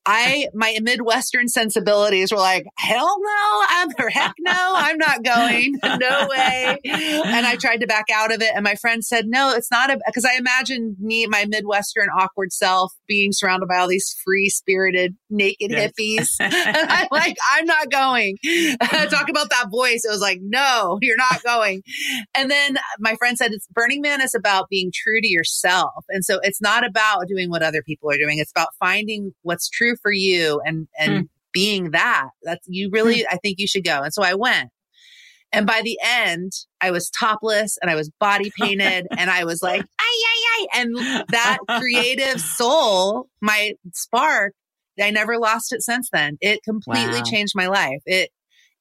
[0.06, 5.78] I my Midwestern sensibilities were like, hell no, I'm or heck no, I'm not going.
[5.84, 6.78] no way.
[6.84, 8.50] And I tried to back out of it.
[8.54, 12.52] And my friend said, no, it's not a because I imagined me, my Midwestern awkward
[12.52, 15.92] self, being surrounded by all these free spirited, naked yes.
[15.98, 16.28] hippies.
[16.40, 18.36] and I'm like, I'm not going.
[19.10, 20.04] Talk about that voice.
[20.04, 21.82] It was like, no, you're not going.
[22.34, 26.04] And then my friend said, it's Burning Man is about being true to yourself.
[26.08, 28.38] And so it's not about doing what other people are doing.
[28.38, 31.28] It's about finding what's true for you and, and mm.
[31.52, 32.28] being that.
[32.42, 33.26] That's you really, mm.
[33.30, 34.02] I think you should go.
[34.02, 34.70] And so I went.
[35.52, 39.62] And by the end, I was topless and I was body painted and I was
[39.62, 40.66] like, ay, ay, ay.
[40.80, 40.96] And
[41.28, 44.52] that creative soul, my spark,
[45.00, 46.38] I never lost it since then.
[46.40, 47.24] It completely wow.
[47.24, 48.02] changed my life.
[48.06, 48.30] It,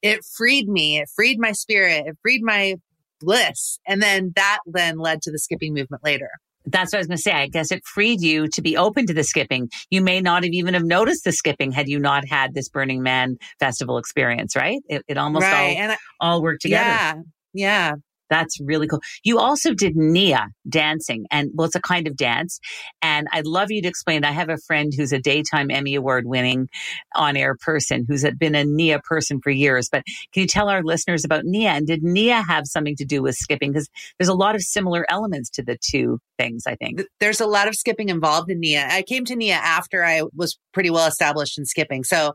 [0.02, 0.98] it freed me.
[0.98, 2.04] It freed my spirit.
[2.06, 2.76] It freed my
[3.20, 3.78] bliss.
[3.86, 6.30] And then that then led to the skipping movement later.
[6.66, 7.32] That's what I was going to say.
[7.32, 9.68] I guess it freed you to be open to the skipping.
[9.90, 13.02] You may not have even have noticed the skipping had you not had this Burning
[13.02, 14.80] Man festival experience, right?
[14.88, 15.76] It, it almost right.
[15.78, 16.84] all, I, all worked together.
[16.84, 17.14] Yeah.
[17.52, 17.92] Yeah.
[18.34, 19.00] That's really cool.
[19.22, 22.58] You also did Nia dancing, and well, it's a kind of dance.
[23.00, 24.24] And I'd love you to explain.
[24.24, 26.68] I have a friend who's a daytime Emmy Award winning
[27.14, 29.88] on air person who's been a Nia person for years.
[29.88, 31.70] But can you tell our listeners about Nia?
[31.70, 33.70] And did Nia have something to do with skipping?
[33.70, 37.02] Because there's a lot of similar elements to the two things, I think.
[37.20, 38.88] There's a lot of skipping involved in Nia.
[38.90, 42.02] I came to Nia after I was pretty well established in skipping.
[42.02, 42.32] So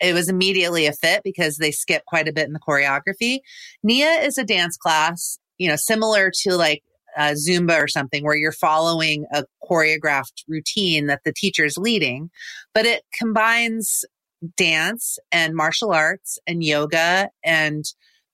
[0.00, 3.40] it was immediately a fit because they skip quite a bit in the choreography.
[3.82, 6.82] Nia is a dance class you know, similar to like
[7.16, 12.30] uh, Zumba or something where you're following a choreographed routine that the teacher is leading,
[12.74, 14.04] but it combines
[14.56, 17.84] dance and martial arts and yoga and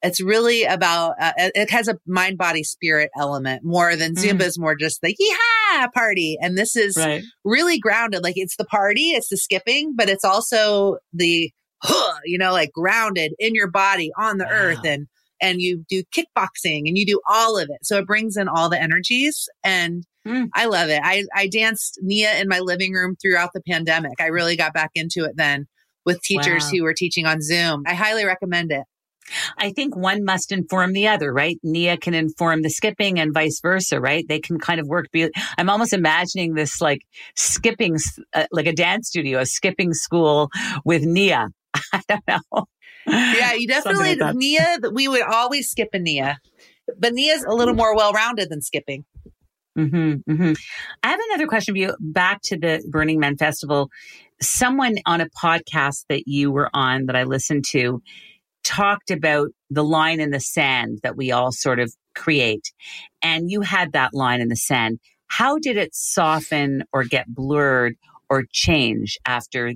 [0.01, 4.23] it's really about uh, it has a mind body spirit element more than mm.
[4.23, 7.23] zumba is more just the yeah party and this is right.
[7.45, 11.51] really grounded like it's the party it's the skipping but it's also the
[11.83, 14.51] huh, you know like grounded in your body on the wow.
[14.53, 15.09] earth and
[15.40, 17.79] and you do kickboxing and you do all of it.
[17.85, 20.48] So it brings in all the energies and mm.
[20.55, 21.01] I love it.
[21.03, 24.20] I, I danced Nia in my living room throughout the pandemic.
[24.20, 25.66] I really got back into it then
[26.05, 26.70] with teachers wow.
[26.70, 27.85] who were teaching on Zoom.
[27.87, 28.85] I highly recommend it.
[29.59, 31.59] I think one must inform the other, right?
[31.62, 34.27] Nia can inform the skipping and vice versa, right?
[34.27, 35.11] They can kind of work.
[35.12, 37.03] Be- I'm almost imagining this like
[37.37, 37.98] skipping,
[38.33, 40.48] uh, like a dance studio, a skipping school
[40.85, 41.48] with Nia.
[41.92, 42.66] I don't know
[43.09, 44.79] yeah, you definitely like Nia.
[44.92, 46.38] We would always skip a Nia,
[46.99, 49.05] but Nia's a little more well rounded than skipping.
[49.79, 50.53] Mm-hmm, mm-hmm.
[51.05, 51.94] I have another question for you.
[52.01, 53.90] Back to the Burning Man Festival.
[54.40, 58.03] Someone on a podcast that you were on that I listened to
[58.64, 62.73] talked about the line in the sand that we all sort of create.
[63.23, 64.99] And you had that line in the sand.
[65.29, 67.94] How did it soften or get blurred
[68.29, 69.73] or change after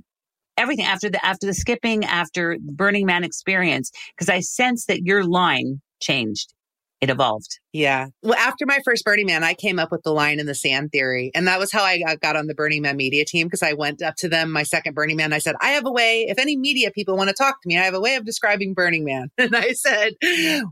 [0.57, 5.25] everything after the after the skipping, after Burning Man experience, because I sense that your
[5.25, 6.55] line changed.
[7.03, 7.59] It evolved.
[7.73, 8.07] Yeah.
[8.23, 10.93] Well, after my first Burning Man, I came up with the line in the sand
[10.93, 11.33] theory.
[11.35, 14.03] And that was how I got on the Burning Man media team because I went
[14.03, 15.33] up to them, my second Burning Man.
[15.33, 17.77] I said, I have a way, if any media people want to talk to me,
[17.77, 19.31] I have a way of describing Burning Man.
[19.39, 20.13] And I said,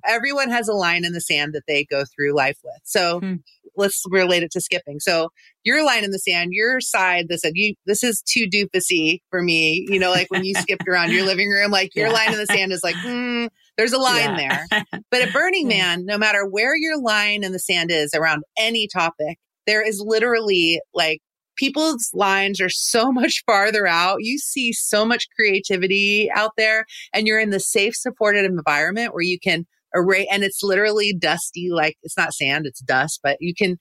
[0.06, 2.80] everyone has a line in the sand that they go through life with.
[2.84, 3.34] So hmm
[3.80, 5.00] let's relate it to skipping.
[5.00, 5.30] So
[5.64, 9.42] your line in the sand, your side that said you this is too doofusy for
[9.42, 9.86] me.
[9.88, 12.12] You know, like when you skipped around your living room, like your yeah.
[12.12, 14.64] line in the sand is like, mm, there's a line yeah.
[14.70, 14.82] there.
[15.10, 18.86] But at Burning Man, no matter where your line in the sand is around any
[18.86, 21.20] topic, there is literally like
[21.56, 24.18] people's lines are so much farther out.
[24.20, 29.22] You see so much creativity out there, and you're in the safe, supported environment where
[29.22, 33.54] you can array and it's literally dusty like it's not sand it's dust but you
[33.54, 33.76] can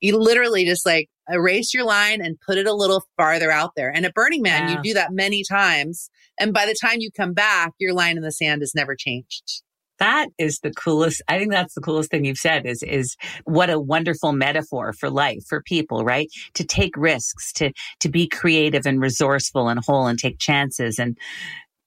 [0.00, 3.90] you literally just like erase your line and put it a little farther out there.
[3.90, 4.76] And at burning man yeah.
[4.76, 8.22] you do that many times and by the time you come back your line in
[8.22, 9.62] the sand has never changed.
[10.00, 13.70] That is the coolest i think that's the coolest thing you've said is is what
[13.70, 16.28] a wonderful metaphor for life for people right?
[16.54, 21.16] To take risks to to be creative and resourceful and whole and take chances and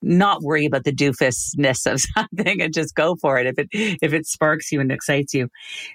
[0.01, 4.13] not worry about the doofusness of something and just go for it if it if
[4.13, 5.49] it sparks you and excites you.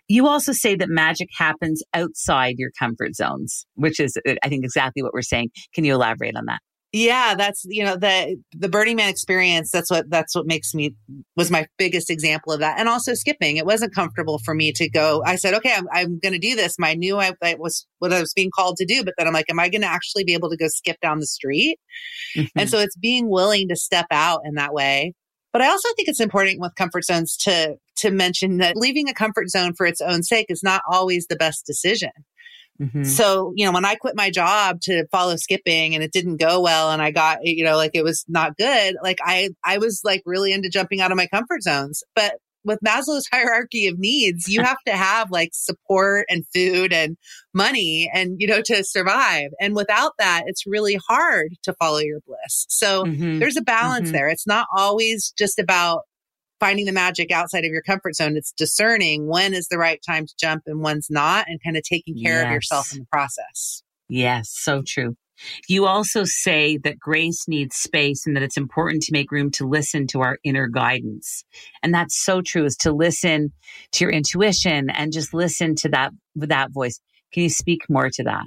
[0.09, 5.03] You also say that magic happens outside your comfort zones, which is I think exactly
[5.03, 5.51] what we're saying.
[5.75, 6.61] Can you elaborate on that?
[6.93, 10.95] Yeah that's you know the the burning man experience that's what that's what makes me
[11.37, 14.89] was my biggest example of that and also skipping it wasn't comfortable for me to
[14.91, 17.87] go i said okay i'm, I'm going to do this my knew I, I, was
[17.99, 19.89] what i was being called to do but then i'm like am i going to
[19.89, 21.79] actually be able to go skip down the street
[22.37, 22.47] mm-hmm.
[22.59, 25.15] and so it's being willing to step out in that way
[25.53, 29.15] but i also think it's important with comfort zones to to mention that leaving a
[29.15, 32.11] comfort zone for its own sake is not always the best decision
[32.83, 33.05] Mm-hmm.
[33.05, 36.61] So, you know, when I quit my job to follow skipping and it didn't go
[36.61, 40.01] well and I got, you know, like it was not good, like I, I was
[40.05, 42.03] like really into jumping out of my comfort zones.
[42.17, 47.17] But with Maslow's hierarchy of needs, you have to have like support and food and
[47.55, 49.51] money and, you know, to survive.
[49.61, 52.67] And without that, it's really hard to follow your bliss.
[52.69, 53.39] So mm-hmm.
[53.39, 54.17] there's a balance mm-hmm.
[54.17, 54.29] there.
[54.29, 56.03] It's not always just about
[56.63, 58.37] finding the magic outside of your comfort zone.
[58.37, 61.83] It's discerning when is the right time to jump and when's not and kind of
[61.83, 62.45] taking care yes.
[62.45, 63.83] of yourself in the process.
[64.09, 65.17] Yes, so true.
[65.69, 69.67] You also say that grace needs space and that it's important to make room to
[69.67, 71.43] listen to our inner guidance.
[71.83, 73.53] And that's so true is to listen
[73.93, 77.01] to your intuition and just listen to that, that voice.
[77.33, 78.47] Can you speak more to that?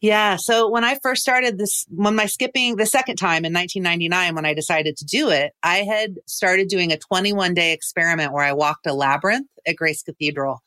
[0.00, 0.36] Yeah.
[0.36, 4.44] So when I first started this, when my skipping the second time in 1999, when
[4.44, 8.52] I decided to do it, I had started doing a 21 day experiment where I
[8.52, 10.60] walked a labyrinth at Grace Cathedral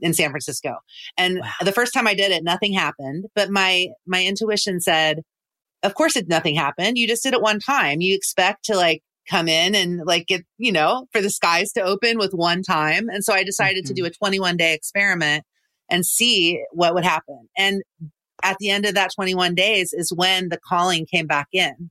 [0.00, 0.76] in San Francisco.
[1.16, 1.50] And wow.
[1.64, 5.22] the first time I did it, nothing happened, but my, my intuition said,
[5.82, 6.98] of course it, nothing happened.
[6.98, 8.02] You just did it one time.
[8.02, 11.82] You expect to like come in and like get, you know, for the skies to
[11.82, 13.08] open with one time.
[13.08, 13.94] And so I decided mm-hmm.
[13.94, 15.44] to do a 21 day experiment
[15.88, 17.48] and see what would happen.
[17.56, 17.82] And
[18.42, 21.90] at the end of that 21 days is when the calling came back in.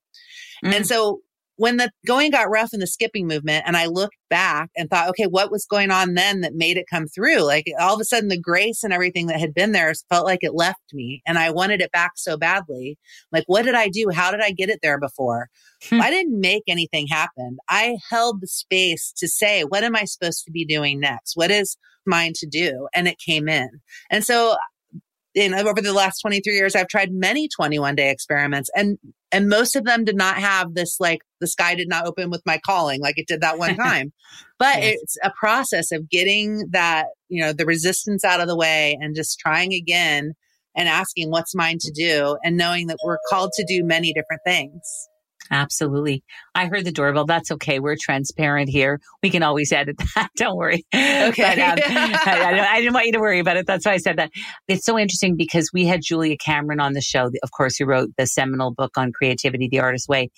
[0.64, 0.76] Mm.
[0.76, 1.22] And so
[1.62, 5.10] when the going got rough in the skipping movement and I looked back and thought,
[5.10, 7.44] okay, what was going on then that made it come through?
[7.44, 10.40] Like all of a sudden the grace and everything that had been there felt like
[10.42, 12.98] it left me and I wanted it back so badly.
[13.32, 14.10] Like, what did I do?
[14.12, 15.50] How did I get it there before?
[15.84, 16.02] Hmm.
[16.02, 17.58] I didn't make anything happen.
[17.70, 21.38] I held the space to say, what am I supposed to be doing next?
[21.38, 21.78] What is
[22.08, 22.88] mine to do?
[22.96, 23.70] And it came in.
[24.10, 24.56] And so
[25.34, 28.98] in over the last 23 years i've tried many 21 day experiments and
[29.32, 32.42] and most of them did not have this like the sky did not open with
[32.46, 34.12] my calling like it did that one time
[34.60, 34.98] but yes.
[35.02, 39.16] it's a process of getting that you know the resistance out of the way and
[39.16, 40.34] just trying again
[40.76, 44.42] and asking what's mine to do and knowing that we're called to do many different
[44.46, 45.10] things
[45.52, 46.24] Absolutely.
[46.56, 47.26] I heard the doorbell.
[47.26, 47.80] That's okay.
[47.80, 49.02] We're transparent here.
[49.22, 50.30] We can always edit that.
[50.38, 50.86] Don't worry.
[50.94, 51.34] Okay.
[51.36, 53.68] But, um, I, I, didn't want you to worry about it.
[53.68, 54.32] That's why I said that.
[54.70, 58.10] It's so interesting because we had Julia Cameron on the show, of course, who wrote
[58.18, 60.30] the seminal book on creativity, The Artist's Way.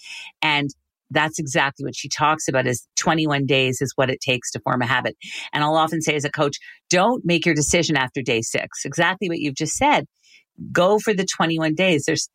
[0.41, 0.69] And
[1.11, 4.81] that's exactly what she talks about is 21 days is what it takes to form
[4.81, 5.15] a habit.
[5.53, 6.57] And I'll often say as a coach,
[6.89, 8.83] don't make your decision after day six.
[8.83, 10.05] Exactly what you've just said.
[10.71, 12.05] Go for the 21 days.
[12.05, 12.29] There's,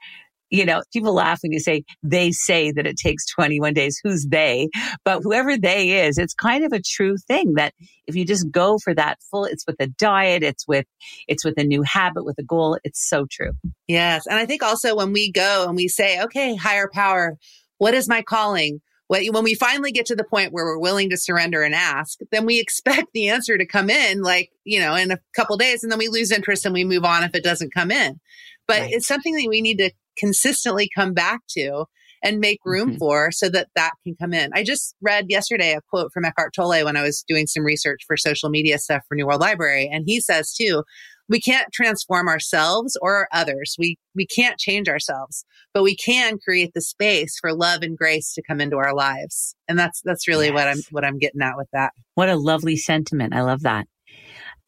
[0.51, 4.01] you know, people laugh when you say they say that it takes 21 days.
[4.03, 4.68] Who's they?
[5.05, 7.74] But whoever they is, it's kind of a true thing that
[8.07, 10.86] if you just go for that full, it's with a diet, it's with,
[11.26, 12.78] it's with a new habit, with a goal.
[12.84, 13.53] It's so true.
[13.86, 14.26] Yes.
[14.26, 17.36] And I think also when we go and we say, okay, higher power,
[17.78, 18.80] what is my calling?
[19.11, 22.44] When we finally get to the point where we're willing to surrender and ask, then
[22.44, 25.90] we expect the answer to come in like, you know, in a couple days and
[25.90, 28.20] then we lose interest and we move on if it doesn't come in.
[28.66, 28.92] But right.
[28.92, 31.84] it's something that we need to consistently come back to
[32.22, 32.98] and make room mm-hmm.
[32.98, 34.50] for so that that can come in.
[34.52, 38.00] I just read yesterday a quote from Eckhart Tolle when I was doing some research
[38.06, 39.88] for social media stuff for New World Library.
[39.92, 40.82] And he says too,
[41.28, 43.76] we can't transform ourselves or others.
[43.78, 45.44] We, we can't change ourselves,
[45.74, 49.54] but we can create the space for love and grace to come into our lives.
[49.68, 50.54] And that's, that's really yes.
[50.54, 51.92] what I'm, what I'm getting at with that.
[52.14, 53.34] What a lovely sentiment.
[53.34, 53.86] I love that.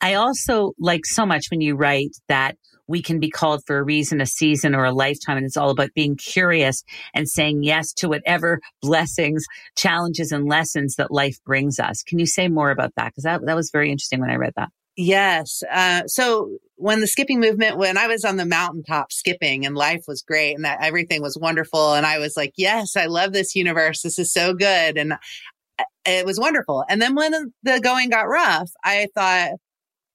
[0.02, 2.56] I also like so much when you write that
[2.90, 5.36] we can be called for a reason, a season, or a lifetime.
[5.36, 6.82] And it's all about being curious
[7.14, 9.44] and saying yes to whatever blessings,
[9.76, 12.02] challenges, and lessons that life brings us.
[12.02, 13.06] Can you say more about that?
[13.06, 14.70] Because that, that was very interesting when I read that.
[14.96, 15.62] Yes.
[15.72, 20.02] Uh, so when the skipping movement, when I was on the mountaintop skipping and life
[20.08, 21.94] was great and that everything was wonderful.
[21.94, 24.02] And I was like, yes, I love this universe.
[24.02, 24.98] This is so good.
[24.98, 26.84] And uh, it was wonderful.
[26.88, 29.52] And then when the going got rough, I thought,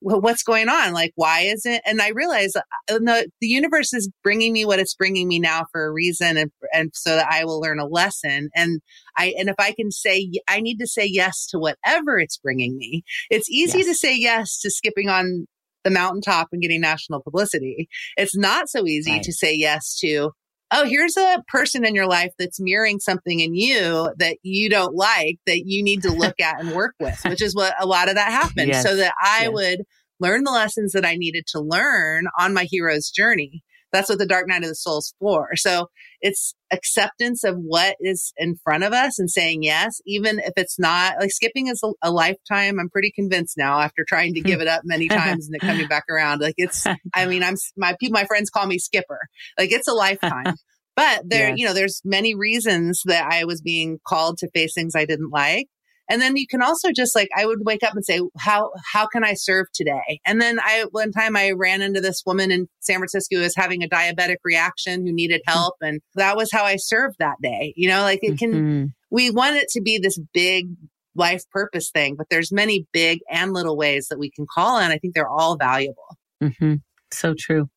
[0.05, 0.93] well, what's going on?
[0.93, 1.81] Like, why is it?
[1.83, 5.63] And I realize uh, the, the universe is bringing me what it's bringing me now
[5.71, 6.37] for a reason.
[6.37, 8.49] And, and so that I will learn a lesson.
[8.55, 8.81] And
[9.17, 12.77] I, and if I can say, I need to say yes to whatever it's bringing
[12.77, 13.87] me, it's easy yes.
[13.87, 15.47] to say yes to skipping on
[15.83, 17.89] the mountaintop and getting national publicity.
[18.15, 19.23] It's not so easy right.
[19.23, 20.33] to say yes to,
[20.71, 24.95] oh, here's a person in your life that's mirroring something in you that you don't
[24.95, 28.09] like that you need to look at and work with, which is what a lot
[28.09, 28.69] of that happened.
[28.69, 28.83] Yes.
[28.83, 29.51] So that I yes.
[29.53, 29.81] would
[30.19, 33.63] learn the lessons that I needed to learn on my hero's journey.
[33.95, 35.55] That's what the dark night of the soul is for.
[35.55, 35.89] So
[36.21, 40.77] it's acceptance of what is in front of us and saying yes, even if it's
[40.79, 42.79] not like skipping is a, a lifetime.
[42.79, 45.23] I'm pretty convinced now after trying to give it up many uh-huh.
[45.23, 46.41] times and it coming back around.
[46.41, 49.19] Like it's, I mean, I'm my people, my friends call me skipper.
[49.57, 50.55] Like it's a lifetime.
[50.95, 51.57] But there, yes.
[51.59, 55.29] you know, there's many reasons that I was being called to face things I didn't
[55.29, 55.67] like.
[56.09, 59.07] And then you can also just like, I would wake up and say, how, how
[59.07, 60.19] can I serve today?
[60.25, 63.55] And then I, one time I ran into this woman in San Francisco who was
[63.55, 65.51] having a diabetic reaction who needed hmm.
[65.51, 65.75] help.
[65.81, 67.73] And that was how I served that day.
[67.75, 68.85] You know, like it can, mm-hmm.
[69.09, 70.67] we want it to be this big
[71.15, 74.91] life purpose thing, but there's many big and little ways that we can call and
[74.91, 76.17] I think they're all valuable.
[76.43, 76.75] Mm-hmm.
[77.11, 77.69] So true.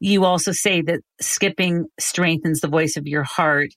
[0.00, 3.70] You also say that skipping strengthens the voice of your heart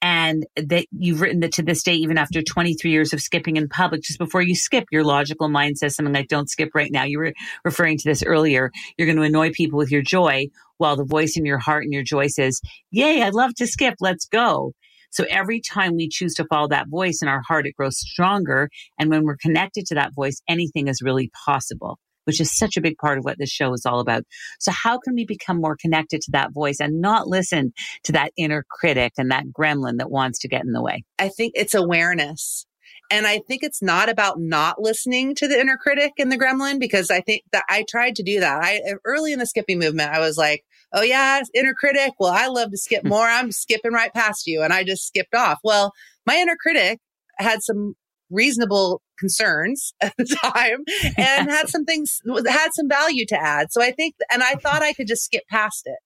[0.00, 3.68] and that you've written that to this day, even after 23 years of skipping in
[3.68, 7.04] public, just before you skip, your logical mind says something like, don't skip right now.
[7.04, 7.32] You were
[7.64, 8.70] referring to this earlier.
[8.96, 10.46] You're going to annoy people with your joy
[10.76, 13.94] while the voice in your heart and your joy says, yay, I'd love to skip.
[14.00, 14.72] Let's go.
[15.10, 18.68] So every time we choose to follow that voice in our heart, it grows stronger.
[18.98, 21.98] And when we're connected to that voice, anything is really possible
[22.28, 24.22] which is such a big part of what this show is all about.
[24.60, 27.72] So how can we become more connected to that voice and not listen
[28.04, 31.04] to that inner critic and that gremlin that wants to get in the way?
[31.18, 32.66] I think it's awareness.
[33.10, 36.78] And I think it's not about not listening to the inner critic and the gremlin
[36.78, 38.62] because I think that I tried to do that.
[38.62, 42.12] I early in the skipping movement, I was like, "Oh yeah, inner critic.
[42.20, 43.26] Well, I love to skip more.
[43.26, 45.58] I'm skipping right past you." And I just skipped off.
[45.64, 45.92] Well,
[46.26, 46.98] my inner critic
[47.38, 47.94] had some
[48.30, 50.84] reasonable concerns at the time
[51.16, 53.72] and had some things had some value to add.
[53.72, 55.98] So i think and i thought i could just skip past it.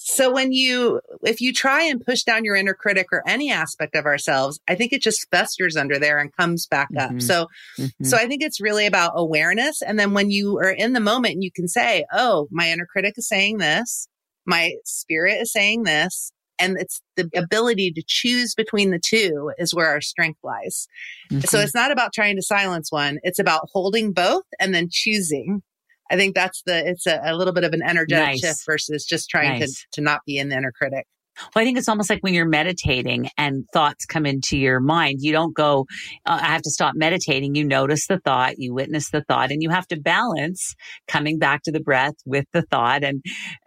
[0.00, 3.96] So when you if you try and push down your inner critic or any aspect
[3.96, 7.16] of ourselves i think it just festers under there and comes back mm-hmm.
[7.16, 7.46] up so
[7.78, 8.04] mm-hmm.
[8.04, 9.82] so i think it's really about awareness.
[9.82, 13.14] And then when you are in the moment you can say oh my inner critic
[13.16, 14.08] is saying this.
[14.46, 19.74] My spirit is saying this and it's the ability to choose between the two is
[19.74, 20.88] where our strength lies.
[21.30, 21.40] Mm-hmm.
[21.40, 23.18] So it's not about trying to silence one.
[23.22, 25.62] It's about holding both and then choosing.
[26.10, 28.40] I think that's the, it's a, a little bit of an energetic nice.
[28.40, 29.80] shift versus just trying nice.
[29.80, 31.06] to, to not be in the inner critic.
[31.40, 35.18] Well, I think it's almost like when you're meditating and thoughts come into your mind,
[35.20, 35.86] you don't go,
[36.26, 37.54] uh, I have to stop meditating.
[37.54, 40.74] You notice the thought, you witness the thought, and you have to balance
[41.06, 43.04] coming back to the breath with the thought.
[43.04, 43.22] And,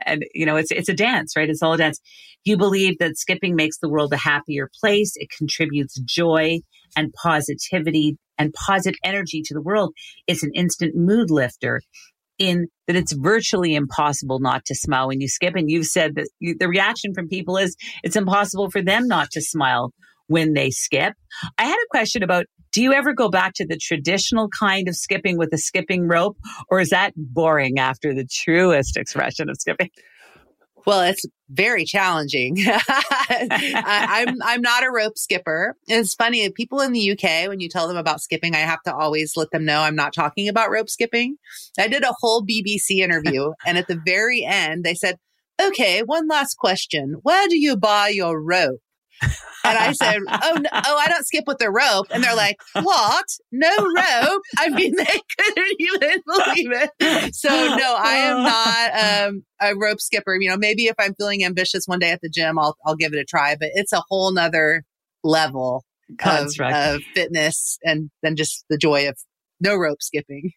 [0.06, 1.50] and, you know, it's, it's a dance, right?
[1.50, 2.00] It's all a dance.
[2.44, 5.14] You believe that skipping makes the world a happier place.
[5.16, 6.60] It contributes joy
[6.96, 9.94] and positivity and positive energy to the world.
[10.28, 11.82] It's an instant mood lifter
[12.42, 15.56] in that it's virtually impossible not to smile when you skip.
[15.56, 19.30] And you've said that you, the reaction from people is it's impossible for them not
[19.32, 19.94] to smile
[20.26, 21.14] when they skip.
[21.60, 24.96] I had a question about do you ever go back to the traditional kind of
[24.96, 26.38] skipping with a skipping rope,
[26.70, 29.90] or is that boring after the truest expression of skipping?
[30.86, 32.58] Well, it's very challenging.
[32.68, 35.76] I, am I'm, I'm not a rope skipper.
[35.88, 36.50] It's funny.
[36.52, 39.52] People in the UK, when you tell them about skipping, I have to always let
[39.52, 41.38] them know I'm not talking about rope skipping.
[41.78, 45.18] I did a whole BBC interview, and at the very end, they said,
[45.62, 47.16] "Okay, one last question.
[47.22, 48.80] Where do you buy your rope?"
[49.64, 52.58] And I said, "Oh, no, oh, I don't skip with the rope." And they're like,
[52.82, 53.26] "What?
[53.52, 57.36] No rope?" I mean, they couldn't even believe it.
[57.36, 60.36] So no, I am not um, a rope skipper.
[60.40, 63.14] You know, maybe if I'm feeling ambitious one day at the gym, I'll I'll give
[63.14, 63.56] it a try.
[63.60, 64.84] But it's a whole nother
[65.24, 65.86] level
[66.74, 69.18] of, of fitness and then just the joy of
[69.60, 70.52] no rope skipping.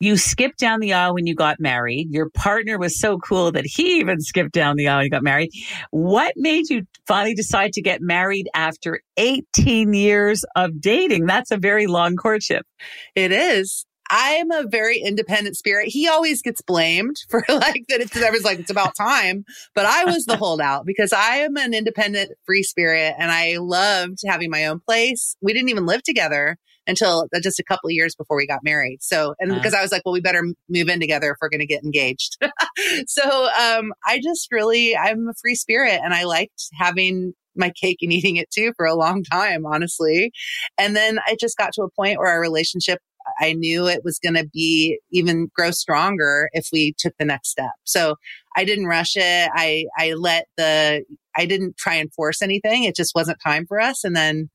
[0.00, 2.08] You skipped down the aisle when you got married.
[2.10, 5.50] Your partner was so cool that he even skipped down the aisle you got married.
[5.90, 11.26] What made you finally decide to get married after 18 years of dating?
[11.26, 12.66] That's a very long courtship.
[13.14, 13.86] It is.
[14.10, 15.88] I'm a very independent spirit.
[15.88, 18.00] He always gets blamed for like that.
[18.00, 19.44] It's everyone's like, it's about time.
[19.74, 24.18] But I was the holdout because I am an independent free spirit and I loved
[24.26, 25.36] having my own place.
[25.40, 29.02] We didn't even live together until just a couple of years before we got married.
[29.02, 31.48] So, and uh, because I was like, well, we better move in together if we're
[31.48, 32.36] going to get engaged.
[33.06, 37.98] so, um, I just really, I'm a free spirit and I liked having my cake
[38.02, 40.32] and eating it too for a long time, honestly.
[40.78, 42.98] And then I just got to a point where our relationship
[43.40, 47.50] I knew it was going to be even grow stronger if we took the next
[47.50, 47.72] step.
[47.84, 48.16] So
[48.56, 49.50] I didn't rush it.
[49.54, 51.04] I, I let the,
[51.36, 52.84] I didn't try and force anything.
[52.84, 54.04] It just wasn't time for us.
[54.04, 54.50] And then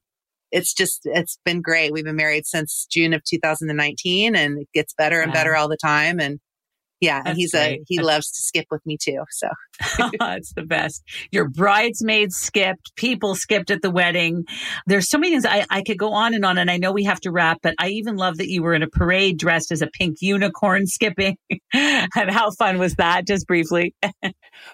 [0.51, 1.91] it's just it's been great.
[1.91, 5.33] We've been married since June of 2019 and it gets better and wow.
[5.33, 6.39] better all the time and
[6.99, 7.79] yeah, That's and he's great.
[7.79, 9.23] a he loves to skip with me too.
[9.29, 9.47] So
[10.21, 11.03] it's the best.
[11.31, 14.45] Your bridesmaids skipped, people skipped at the wedding.
[14.85, 17.05] There's so many things I, I could go on and on, and I know we
[17.05, 19.81] have to wrap, but I even love that you were in a parade dressed as
[19.81, 21.37] a pink unicorn skipping.
[21.73, 23.25] and how fun was that?
[23.25, 23.95] Just briefly.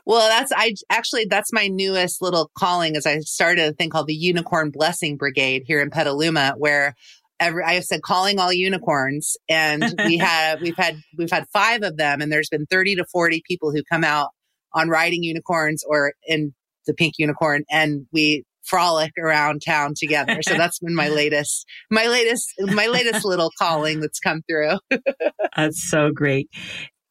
[0.05, 4.07] well, that's I actually that's my newest little calling as I started a thing called
[4.07, 6.95] the Unicorn Blessing Brigade here in Petaluma, where
[7.39, 11.97] every I said calling all unicorns and we have we've had we've had five of
[11.97, 14.29] them and there's been 30 to 40 people who come out
[14.73, 16.53] on riding unicorns or in
[16.86, 20.41] the pink unicorn and we frolic around town together.
[20.41, 24.79] So that's been my latest, my latest, my latest little calling that's come through.
[25.55, 26.49] that's so great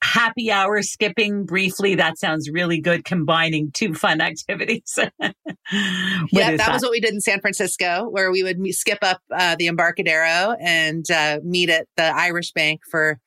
[0.05, 1.95] happy hour skipping briefly.
[1.95, 4.93] That sounds really good, combining two fun activities.
[5.21, 5.33] yeah,
[5.71, 9.57] that, that, was what we did in San Francisco, where we would skip up uh,
[9.59, 13.19] the Embarcadero and uh, meet at the Irish Bank for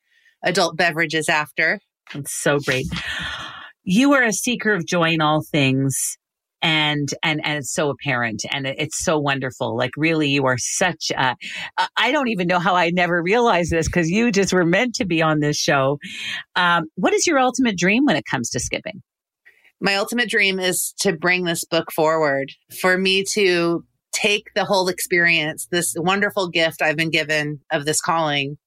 [0.44, 1.80] adult beverages after.
[2.14, 2.86] That's so great.
[3.84, 6.18] You are a seeker of joy in all things
[6.62, 9.76] and and and it's so apparent and it's so wonderful.
[9.78, 11.36] Like really you are such a
[11.98, 15.06] i don't even know how i never realized this because you just were meant to
[15.06, 16.00] be on this show.
[16.56, 19.02] Um, what is your ultimate dream when it comes to skipping?
[19.80, 22.52] My ultimate dream is to bring this book forward
[22.82, 28.02] for me to take the whole experience this wonderful gift i've been given of this
[28.02, 28.58] calling.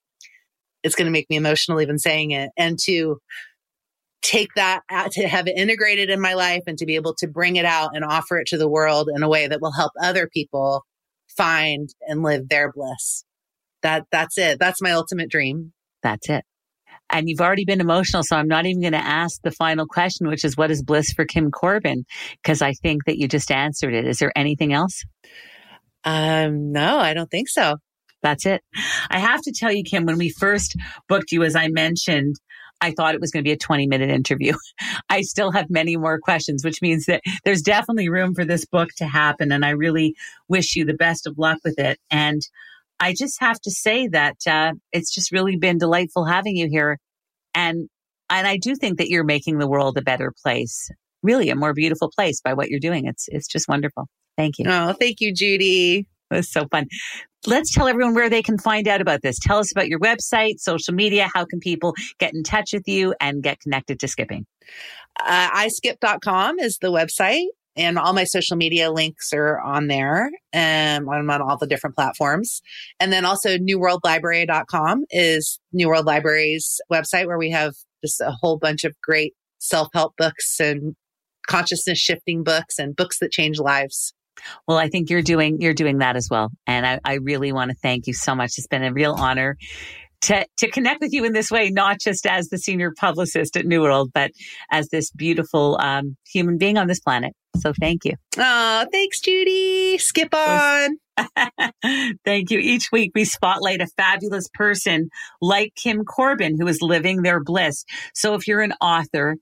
[0.82, 3.20] It's going to make me emotional even saying it and to
[4.22, 7.26] take that out, to have it integrated in my life and to be able to
[7.26, 9.92] bring it out and offer it to the world in a way that will help
[10.00, 10.84] other people
[11.36, 13.24] find and live their bliss.
[13.82, 14.58] That that's it.
[14.58, 15.72] That's my ultimate dream.
[16.02, 16.44] That's it.
[17.12, 20.28] And you've already been emotional, so I'm not even going to ask the final question,
[20.28, 22.04] which is what is bliss for Kim Corbin?
[22.42, 24.06] Because I think that you just answered it.
[24.06, 25.02] Is there anything else?
[26.04, 27.76] Um, no, I don't think so.
[28.22, 28.62] That's it.
[29.10, 30.76] I have to tell you, Kim, when we first
[31.08, 32.36] booked you, as I mentioned,
[32.80, 34.54] I thought it was going to be a 20 minute interview.
[35.08, 38.90] I still have many more questions, which means that there's definitely room for this book
[38.96, 39.52] to happen.
[39.52, 40.14] And I really
[40.48, 41.98] wish you the best of luck with it.
[42.10, 42.42] And
[42.98, 46.98] I just have to say that uh, it's just really been delightful having you here.
[47.54, 47.88] And
[48.28, 50.88] and I do think that you're making the world a better place,
[51.22, 53.06] really a more beautiful place by what you're doing.
[53.06, 54.06] It's it's just wonderful.
[54.36, 54.66] Thank you.
[54.68, 56.06] Oh, thank you, Judy.
[56.30, 56.86] Was so fun.
[57.46, 59.38] Let's tell everyone where they can find out about this.
[59.38, 61.28] Tell us about your website, social media.
[61.32, 64.46] How can people get in touch with you and get connected to skipping?
[65.18, 70.30] Uh, iskip.com is the website and all my social media links are on there.
[70.52, 72.60] and I'm on all the different platforms.
[72.98, 77.74] And then also newworldlibrary.com is New World Library's website where we have
[78.04, 80.94] just a whole bunch of great self-help books and
[81.48, 84.12] consciousness shifting books and books that change lives.
[84.66, 87.70] Well, I think you're doing you're doing that as well, and I, I really want
[87.70, 88.52] to thank you so much.
[88.56, 89.56] It's been a real honor
[90.22, 93.66] to to connect with you in this way, not just as the senior publicist at
[93.66, 94.30] New World, but
[94.70, 97.32] as this beautiful um, human being on this planet.
[97.56, 98.12] So thank you.
[98.38, 99.98] Oh, thanks, Judy.
[99.98, 100.98] Skip on.
[102.24, 102.58] Thank you.
[102.58, 105.10] Each week we spotlight a fabulous person
[105.40, 107.84] like Kim Corbin who is living their bliss.
[108.14, 109.36] So if you're an author,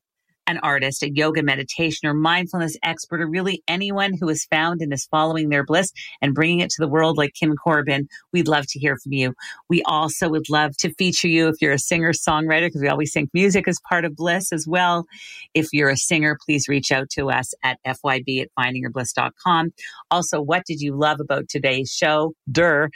[0.48, 4.92] an artist, a yoga meditation or mindfulness expert, or really anyone who is found and
[4.92, 8.64] is following their bliss and bringing it to the world like Kim Corbin, we'd love
[8.68, 9.34] to hear from you.
[9.68, 13.12] We also would love to feature you if you're a singer songwriter, because we always
[13.12, 15.04] think music is part of bliss as well.
[15.54, 19.70] If you're a singer, please reach out to us at fyb at findingyourbliss.com.
[20.10, 22.32] Also, what did you love about today's show?
[22.50, 22.90] Dur.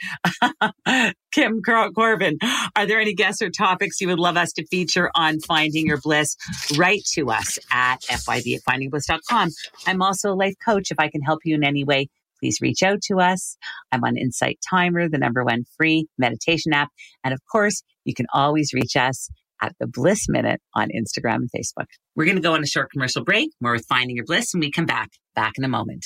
[1.33, 2.37] Kim Corbin,
[2.75, 5.99] are there any guests or topics you would love us to feature on Finding Your
[5.99, 6.35] Bliss?
[6.77, 9.49] Write to us at fyb at findingbliss.com.
[9.87, 10.91] I'm also a life coach.
[10.91, 12.07] If I can help you in any way,
[12.39, 13.57] please reach out to us.
[13.91, 16.89] I'm on Insight Timer, the number one free meditation app.
[17.23, 19.29] And of course, you can always reach us
[19.61, 21.87] at the Bliss Minute on Instagram and Facebook.
[22.15, 23.49] We're going to go on a short commercial break.
[23.59, 26.05] More with Finding Your Bliss, and we come back, back in a moment.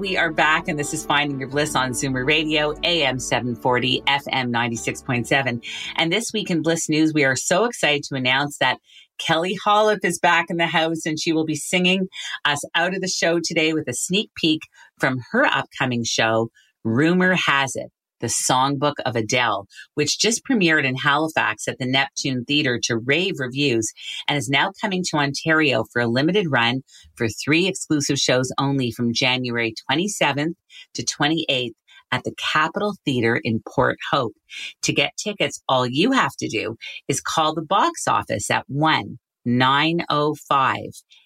[0.00, 4.48] We are back, and this is Finding Your Bliss on Zoomer Radio, AM 740, FM
[4.50, 5.62] 96.7.
[5.96, 8.78] And this week in Bliss News, we are so excited to announce that
[9.18, 12.08] Kelly Holiff is back in the house, and she will be singing
[12.46, 14.62] us out of the show today with a sneak peek
[14.98, 16.48] from her upcoming show,
[16.82, 17.92] Rumor Has It.
[18.20, 23.34] The Songbook of Adele, which just premiered in Halifax at the Neptune Theatre to rave
[23.38, 23.92] reviews
[24.28, 26.82] and is now coming to Ontario for a limited run
[27.14, 30.54] for three exclusive shows only from January 27th
[30.94, 31.72] to 28th
[32.12, 34.34] at the Capitol Theatre in Port Hope.
[34.82, 36.76] To get tickets, all you have to do
[37.08, 40.78] is call the box office at 1 905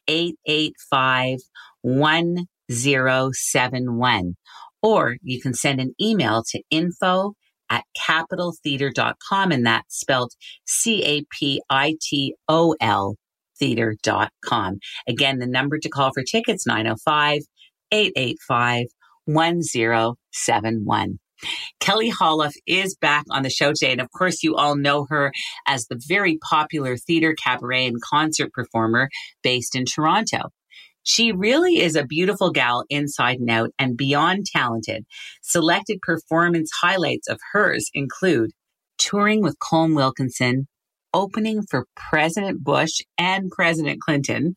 [0.09, 1.39] 885
[1.83, 4.37] 1071.
[4.85, 7.33] Or you can send an email to info
[7.71, 10.33] at capitoltheatre.com and that's spelled
[10.67, 13.17] C A P I T O L
[13.59, 14.79] theater.com.
[15.09, 17.41] Again, the number to call for tickets 905
[17.93, 18.87] 885
[19.25, 21.19] 1071.
[21.81, 23.93] Kelly Holiff is back on the show today.
[23.93, 25.33] And of course, you all know her
[25.67, 29.09] as the very popular theater, cabaret, and concert performer
[29.43, 30.51] based in Toronto.
[31.05, 35.05] She really is a beautiful gal inside and out and beyond talented.
[35.43, 38.51] Selected performance highlights of hers include
[38.99, 40.67] touring with Colm Wilkinson,
[41.15, 44.57] opening for President Bush and President Clinton,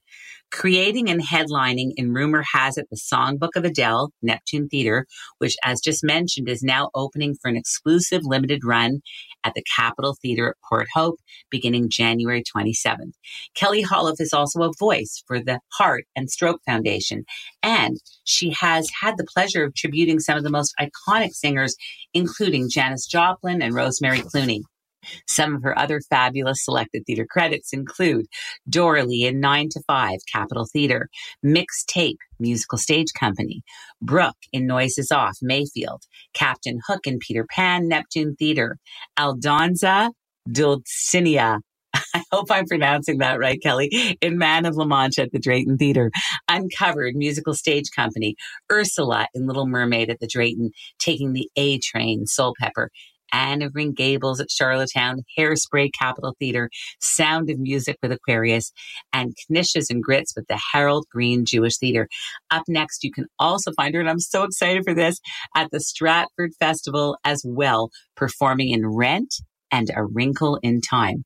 [0.52, 5.06] creating and headlining in rumor has it the Songbook of Adele, Neptune Theater,
[5.38, 9.02] which, as just mentioned, is now opening for an exclusive limited run
[9.44, 11.20] at the Capitol Theater at Port Hope
[11.52, 13.14] beginning January 27th.
[13.56, 17.26] Kelly Holiff is also a voice for the Heart and Stroke Foundation,
[17.62, 21.76] and she has had the pleasure of tributing some of the most iconic singers,
[22.14, 24.62] including Janis Joplin and Rosemary Clooney.
[25.28, 28.26] Some of her other fabulous selected theater credits include
[28.70, 31.10] Doralee in 9 to 5, Capitol Theater,
[31.46, 33.62] Mixtape, Musical Stage Company,
[34.02, 36.04] Brooke in Noises Off, Mayfield,
[36.34, 38.78] Captain Hook in Peter Pan, Neptune Theater,
[39.18, 40.12] Aldonza
[40.50, 41.60] Dulcinea,
[42.14, 45.78] I hope I'm pronouncing that right, Kelly, in Man of La Mancha at the Drayton
[45.78, 46.12] Theater,
[46.50, 48.36] Uncovered Musical Stage Company,
[48.72, 52.88] Ursula in Little Mermaid at the Drayton, Taking the A Train, Soulpepper,
[53.32, 56.70] Anne of Green Gables at Charlottetown, Hairspray Capitol Theater,
[57.02, 58.72] Sound of Music with Aquarius,
[59.14, 62.08] and Knishes and Grits with the Harold Green Jewish Theater.
[62.52, 65.20] Up next, you can also find her, and I'm so excited for this,
[65.56, 69.36] at the Stratford Festival as well, performing in Rent
[69.72, 71.24] and A Wrinkle in Time.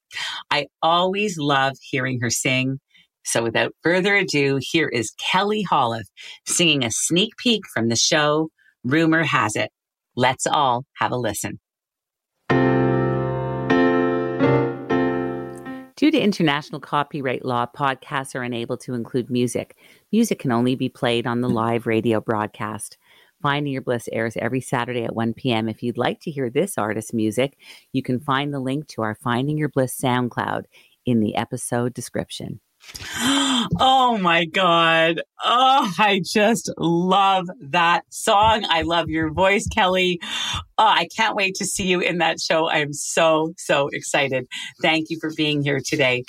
[0.49, 2.80] I always love hearing her sing.
[3.24, 6.08] So without further ado, here is Kelly Holiff
[6.47, 8.49] singing a sneak peek from the show
[8.84, 9.70] Rumor Has It.
[10.16, 11.60] Let's all have a listen.
[16.02, 19.78] Due to international copyright law, podcasts are unable to include music.
[20.12, 21.54] Music can only be played on the mm.
[21.54, 22.97] live radio broadcast.
[23.39, 25.70] Finding Your Bliss airs every Saturday at 1 p.m.
[25.70, 27.56] If you'd like to hear this artist's music,
[27.93, 30.64] you can find the link to our Finding Your Bliss SoundCloud
[31.06, 32.62] in the episode description.
[33.79, 35.21] Oh my God.
[35.43, 38.65] Oh, I just love that song.
[38.69, 40.19] I love your voice, Kelly.
[40.77, 42.69] Oh, I can't wait to see you in that show.
[42.69, 44.47] I'm so, so excited.
[44.82, 46.23] Thank you for being here today.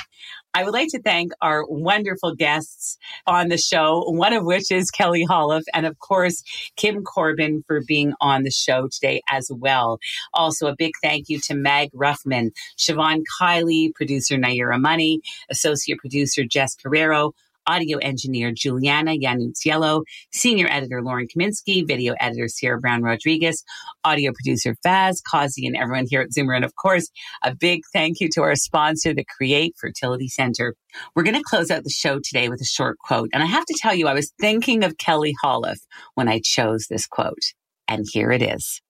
[0.55, 4.91] I would like to thank our wonderful guests on the show, one of which is
[4.91, 6.43] Kelly Holiff, and of course,
[6.77, 9.99] Kim Corbin for being on the show today as well.
[10.35, 16.45] Also, a big thank you to Meg Ruffman, Siobhan Kiley, producer Naira Money, associate producer
[16.45, 17.33] Jess Carrero,
[17.67, 20.03] audio engineer Juliana Yanuziello,
[20.33, 23.65] senior editor Lauren Kaminsky, video editor Sierra Brown Rodriguez,
[24.05, 26.57] audio producer Faz, Kazi, and everyone here at Zoomer.
[26.57, 27.09] And of course,
[27.43, 30.75] a big thank you to our sponsor, the Create Fertility Center.
[31.15, 33.31] We're going to close out the show today with a short quote.
[33.33, 35.79] And I have to tell you, I was thinking of Kelly Holiff
[36.15, 37.53] when I chose this quote.
[37.89, 38.81] And here it is.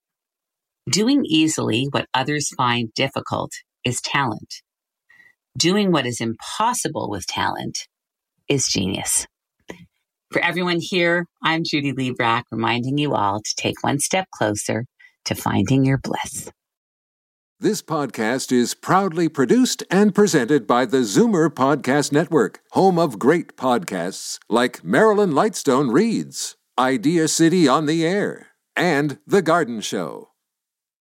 [0.91, 3.53] Doing easily what others find difficult
[3.85, 4.63] is talent.
[5.57, 7.87] Doing what is impossible with talent
[8.53, 9.27] is genius.
[10.31, 14.85] For everyone here, I'm Judy Librach, reminding you all to take one step closer
[15.25, 16.51] to finding your bliss.
[17.59, 23.57] This podcast is proudly produced and presented by the Zoomer Podcast Network, home of great
[23.57, 30.32] podcasts like Marilyn Lightstone Reads, Idea City on the Air, and The Garden Show.